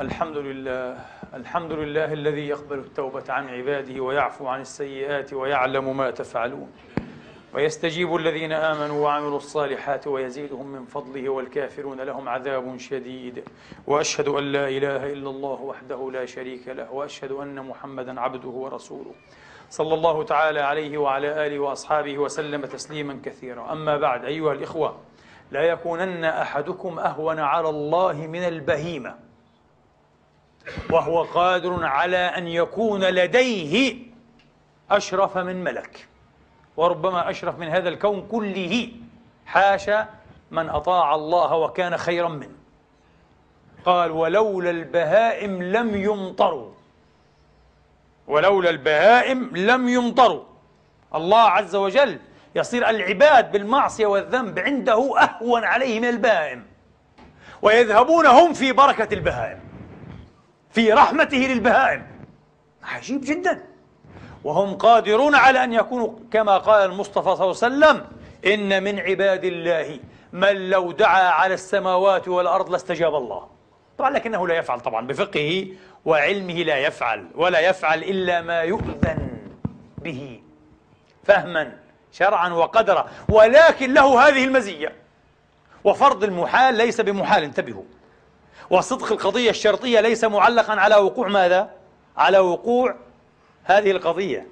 الحمد 0.00 0.36
لله 0.36 0.98
الحمد 1.34 1.72
لله 1.72 2.12
الذي 2.12 2.48
يقبل 2.48 2.78
التوبة 2.78 3.24
عن 3.28 3.48
عباده 3.48 4.00
ويعفو 4.02 4.46
عن 4.46 4.60
السيئات 4.60 5.32
ويعلم 5.32 5.96
ما 5.96 6.10
تفعلون. 6.10 6.72
ويستجيب 7.54 8.16
الذين 8.16 8.52
آمنوا 8.52 9.04
وعملوا 9.04 9.36
الصالحات 9.36 10.06
ويزيدهم 10.06 10.66
من 10.66 10.84
فضله 10.84 11.28
والكافرون 11.28 12.00
لهم 12.00 12.28
عذاب 12.28 12.78
شديد. 12.78 13.44
وأشهد 13.86 14.28
أن 14.28 14.52
لا 14.52 14.68
إله 14.68 15.12
إلا 15.12 15.30
الله 15.30 15.62
وحده 15.62 16.10
لا 16.12 16.26
شريك 16.26 16.68
له. 16.68 16.92
وأشهد 16.92 17.32
أن 17.32 17.66
محمدا 17.66 18.20
عبده 18.20 18.48
ورسوله. 18.48 19.14
صلى 19.70 19.94
الله 19.94 20.22
تعالى 20.24 20.60
عليه 20.60 20.98
وعلى 20.98 21.46
آله 21.46 21.58
وأصحابه 21.58 22.18
وسلم 22.18 22.64
تسليما 22.64 23.20
كثيرا. 23.24 23.72
أما 23.72 23.96
بعد 23.96 24.24
أيها 24.24 24.52
الإخوة 24.52 24.98
لا 25.50 25.62
يكونن 25.62 26.24
أحدكم 26.24 26.98
أهون 26.98 27.38
على 27.38 27.68
الله 27.68 28.26
من 28.26 28.42
البهيمة. 28.42 29.25
وهو 30.90 31.22
قادر 31.22 31.84
على 31.84 32.16
أن 32.16 32.48
يكون 32.48 33.04
لديه 33.04 33.96
أشرف 34.90 35.38
من 35.38 35.64
ملك 35.64 36.08
وربما 36.76 37.30
أشرف 37.30 37.58
من 37.58 37.68
هذا 37.68 37.88
الكون 37.88 38.28
كله. 38.30 38.88
حاشا 39.46 40.08
من 40.50 40.68
أطاع 40.68 41.14
الله 41.14 41.54
وكان 41.54 41.96
خيرا 41.96 42.28
منه. 42.28 42.56
قال 43.84 44.10
ولولا 44.10 44.70
البهائم 44.70 45.62
لم 45.62 45.94
يمطروا. 45.94 46.70
ولولا 48.26 48.70
البهائم 48.70 49.56
لم 49.56 49.88
يمطروا. 49.88 50.44
الله 51.14 51.42
عز 51.42 51.74
وجل 51.76 52.18
يصير 52.54 52.90
العباد 52.90 53.52
بالمعصية 53.52 54.06
والذنب 54.06 54.58
عنده 54.58 55.20
أهون 55.20 55.64
عليه 55.64 56.00
من 56.00 56.08
البهائم 56.08 56.66
ويذهبون 57.62 58.26
هم 58.26 58.52
في 58.52 58.72
بركة 58.72 59.14
البهائم. 59.14 59.65
في 60.76 60.92
رحمته 60.92 61.36
للبهائم. 61.36 62.06
عجيب 62.82 63.20
جدا. 63.24 63.62
وهم 64.44 64.74
قادرون 64.74 65.34
على 65.34 65.64
أن 65.64 65.72
يكونوا 65.72 66.12
كما 66.32 66.58
قال 66.58 66.90
المصطفى 66.90 67.36
صلى 67.36 67.66
الله 67.66 67.86
عليه 67.86 67.96
وسلم 67.96 68.06
إن 68.46 68.82
من 68.82 68.98
عباد 68.98 69.44
الله 69.44 70.00
من 70.32 70.70
لو 70.70 70.92
دعا 70.92 71.28
على 71.28 71.54
السماوات 71.54 72.28
والأرض 72.28 72.70
لاستجاب 72.70 73.14
الله. 73.14 73.48
طبعا 73.98 74.10
لكنه 74.10 74.48
لا 74.48 74.54
يفعل 74.54 74.80
طبعا 74.80 75.06
بفقهه 75.06 75.66
وعلمه 76.04 76.54
لا 76.54 76.76
يفعل 76.76 77.28
ولا 77.34 77.60
يفعل 77.60 77.98
إلا 78.02 78.42
ما 78.42 78.60
يؤذن 78.60 79.28
به 79.98 80.40
فهما 81.24 81.72
شرعا 82.12 82.48
وقدرا. 82.48 83.08
ولكن 83.28 83.94
له 83.94 84.28
هذه 84.28 84.44
المزية. 84.44 84.92
وفرض 85.84 86.24
المحال 86.24 86.74
ليس 86.74 87.00
بمحال 87.00 87.42
انتبهوا. 87.42 87.84
وصدق 88.70 89.12
القضية 89.12 89.50
الشرطية 89.50 90.00
ليس 90.00 90.24
معلقا 90.24 90.72
على 90.72 90.96
وقوع 90.96 91.28
ماذا؟ 91.28 91.70
على 92.16 92.38
وقوع 92.38 92.94
هذه 93.64 93.90
القضية 93.90 94.46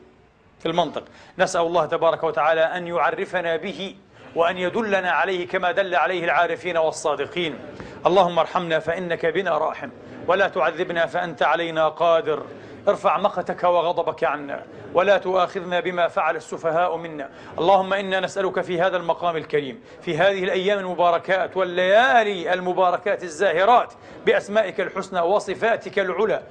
في 0.60 0.68
المنطق. 0.68 1.02
نسأل 1.38 1.60
الله 1.60 1.86
تبارك 1.86 2.24
وتعالى 2.24 2.60
أن 2.60 2.86
يعرفنا 2.86 3.56
به 3.56 3.96
وأن 4.34 4.58
يدلنا 4.58 5.10
عليه 5.10 5.48
كما 5.48 5.72
دل 5.72 5.94
عليه 5.94 6.24
العارفين 6.24 6.76
والصادقين. 6.76 7.58
اللهم 8.06 8.38
ارحمنا 8.38 8.78
فإنك 8.78 9.26
بنا 9.26 9.58
راحم 9.58 9.90
ولا 10.26 10.48
تعذبنا 10.48 11.06
فأنت 11.06 11.42
علينا 11.42 11.88
قادر. 11.88 12.42
ارفع 12.88 13.18
مقتك 13.18 13.64
وغضبك 13.64 14.24
عنا 14.24 14.64
ولا 14.94 15.18
تؤاخذنا 15.18 15.80
بما 15.80 16.08
فعل 16.08 16.36
السفهاء 16.36 16.96
منا. 16.96 17.30
اللهم 17.58 17.92
إنا 17.92 18.20
نسألك 18.20 18.60
في 18.60 18.80
هذا 18.80 18.96
المقام 18.96 19.36
الكريم 19.36 19.80
في 20.02 20.18
هذه 20.18 20.44
الأيام 20.44 20.78
المباركات 20.78 21.56
والليالي 21.56 22.52
المباركات 22.52 23.22
الزاهرات 23.22 23.92
بأسمائك 24.26 24.80
الحسنى 24.80 25.20
وصفاتك 25.20 25.98
العلى 25.98 26.42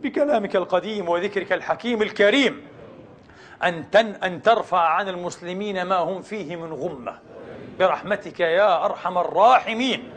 بكلامك 0.00 0.56
القديم 0.56 1.08
وذكرك 1.08 1.52
الحكيم 1.52 2.02
الكريم 2.02 2.66
أن, 3.64 3.90
تن 3.90 4.06
أن 4.06 4.42
ترفع 4.42 4.80
عن 4.80 5.08
المسلمين 5.08 5.82
ما 5.82 5.96
هم 5.96 6.22
فيه 6.22 6.56
من 6.56 6.72
غمة. 6.72 7.18
برحمتك 7.78 8.40
يا 8.40 8.84
أرحم 8.84 9.18
الراحمين. 9.18 10.12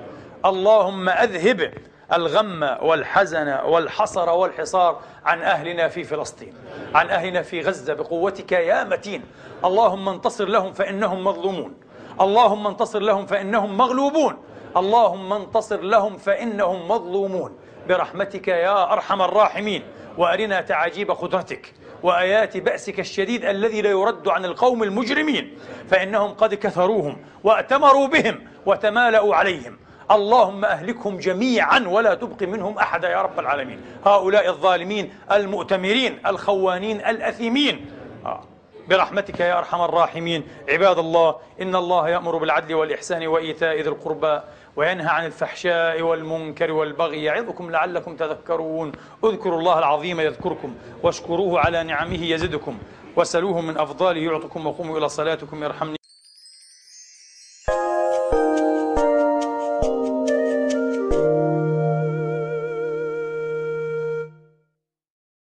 اللهم 0.46 1.10
أذهب 1.10 1.74
الغم 2.14 2.64
والحزن 2.82 3.60
والحصر 3.66 4.30
والحصار 4.30 5.02
عن 5.26 5.42
أهلنا 5.42 5.88
في 5.88 6.04
فلسطين 6.04 6.54
عن 6.96 7.10
أهلنا 7.10 7.42
في 7.42 7.62
غزة 7.62 7.94
بقوتك 7.94 8.52
يا 8.52 8.84
متين. 8.84 9.24
اللهم 9.66 10.10
انتصر 10.10 10.46
لهم 10.46 10.74
فإنهم 10.74 11.24
مظلومون. 11.24 11.74
اللهم 12.22 12.68
انتصر 12.68 13.00
لهم 13.00 13.26
فإنهم 13.26 13.78
مغلوبون. 13.78 14.38
اللهم 14.78 15.34
انتصر 15.34 15.82
لهم 15.82 16.18
فإنهم 16.18 16.88
مظلومون. 16.88 17.58
برحمتك 17.88 18.48
يا 18.48 18.94
أرحم 18.94 19.22
الراحمين. 19.22 19.84
وأرنا 20.18 20.62
تعاجيب 20.62 21.12
قدرتك. 21.12 21.74
وآيات 22.04 22.58
بأسك 22.58 23.00
الشديد 23.00 23.46
الذي 23.46 23.82
لا 23.82 23.90
يرد 23.90 24.28
عن 24.28 24.46
القوم 24.46 24.84
المجرمين. 24.84 25.58
فإنهم 25.90 26.34
قد 26.34 26.54
كثروهم 26.54 27.18
وأتمروا 27.44 28.08
بهم 28.08 28.48
وتمالأوا 28.66 29.36
عليهم. 29.36 29.80
اللهم 30.12 30.66
أهلكهم 30.66 31.18
جميعا 31.18 31.80
ولا 31.88 32.14
تبق 32.14 32.44
منهم 32.44 32.78
أحدا 32.78 33.10
يا 33.10 33.22
رب 33.22 33.40
العالمين. 33.40 33.82
هؤلاء 34.06 34.50
الظالمين 34.50 35.14
المؤتمرين 35.32 36.20
الخوانين 36.26 36.98
الأثيمين. 36.98 37.86
آه. 38.26 38.44
برحمتك 38.90 39.40
يا 39.40 39.58
أرحم 39.58 39.82
الراحمين. 39.82 40.44
عباد 40.70 41.00
الله 41.00 41.36
إن 41.62 41.76
الله 41.76 42.10
يأمر 42.10 42.38
بالعدل 42.38 42.74
والإحسان 42.74 43.28
وإيتاء 43.28 43.82
ذي 43.82 43.90
القربى 43.90 44.40
وينهى 44.76 45.08
عن 45.08 45.26
الفحشاء 45.26 46.02
والمنكر 46.02 46.72
والبغي 46.72 47.24
يعظكم 47.24 47.72
لعلكم 47.72 48.16
تذكرون. 48.16 48.92
اذكروا 49.24 49.60
الله 49.60 49.80
العظيم 49.80 50.20
يذكركم 50.20 50.76
واشكروه 51.04 51.60
على 51.60 51.84
نعمه 51.84 52.24
يزدكم. 52.24 52.78
وسلوه 53.16 53.62
من 53.62 53.78
أفضاله 53.78 54.22
يعطكم 54.22 54.68
وقوموا 54.68 54.98
إلى 54.98 55.10
صلاتكم 55.10 55.64
يرحمني. 55.64 56.03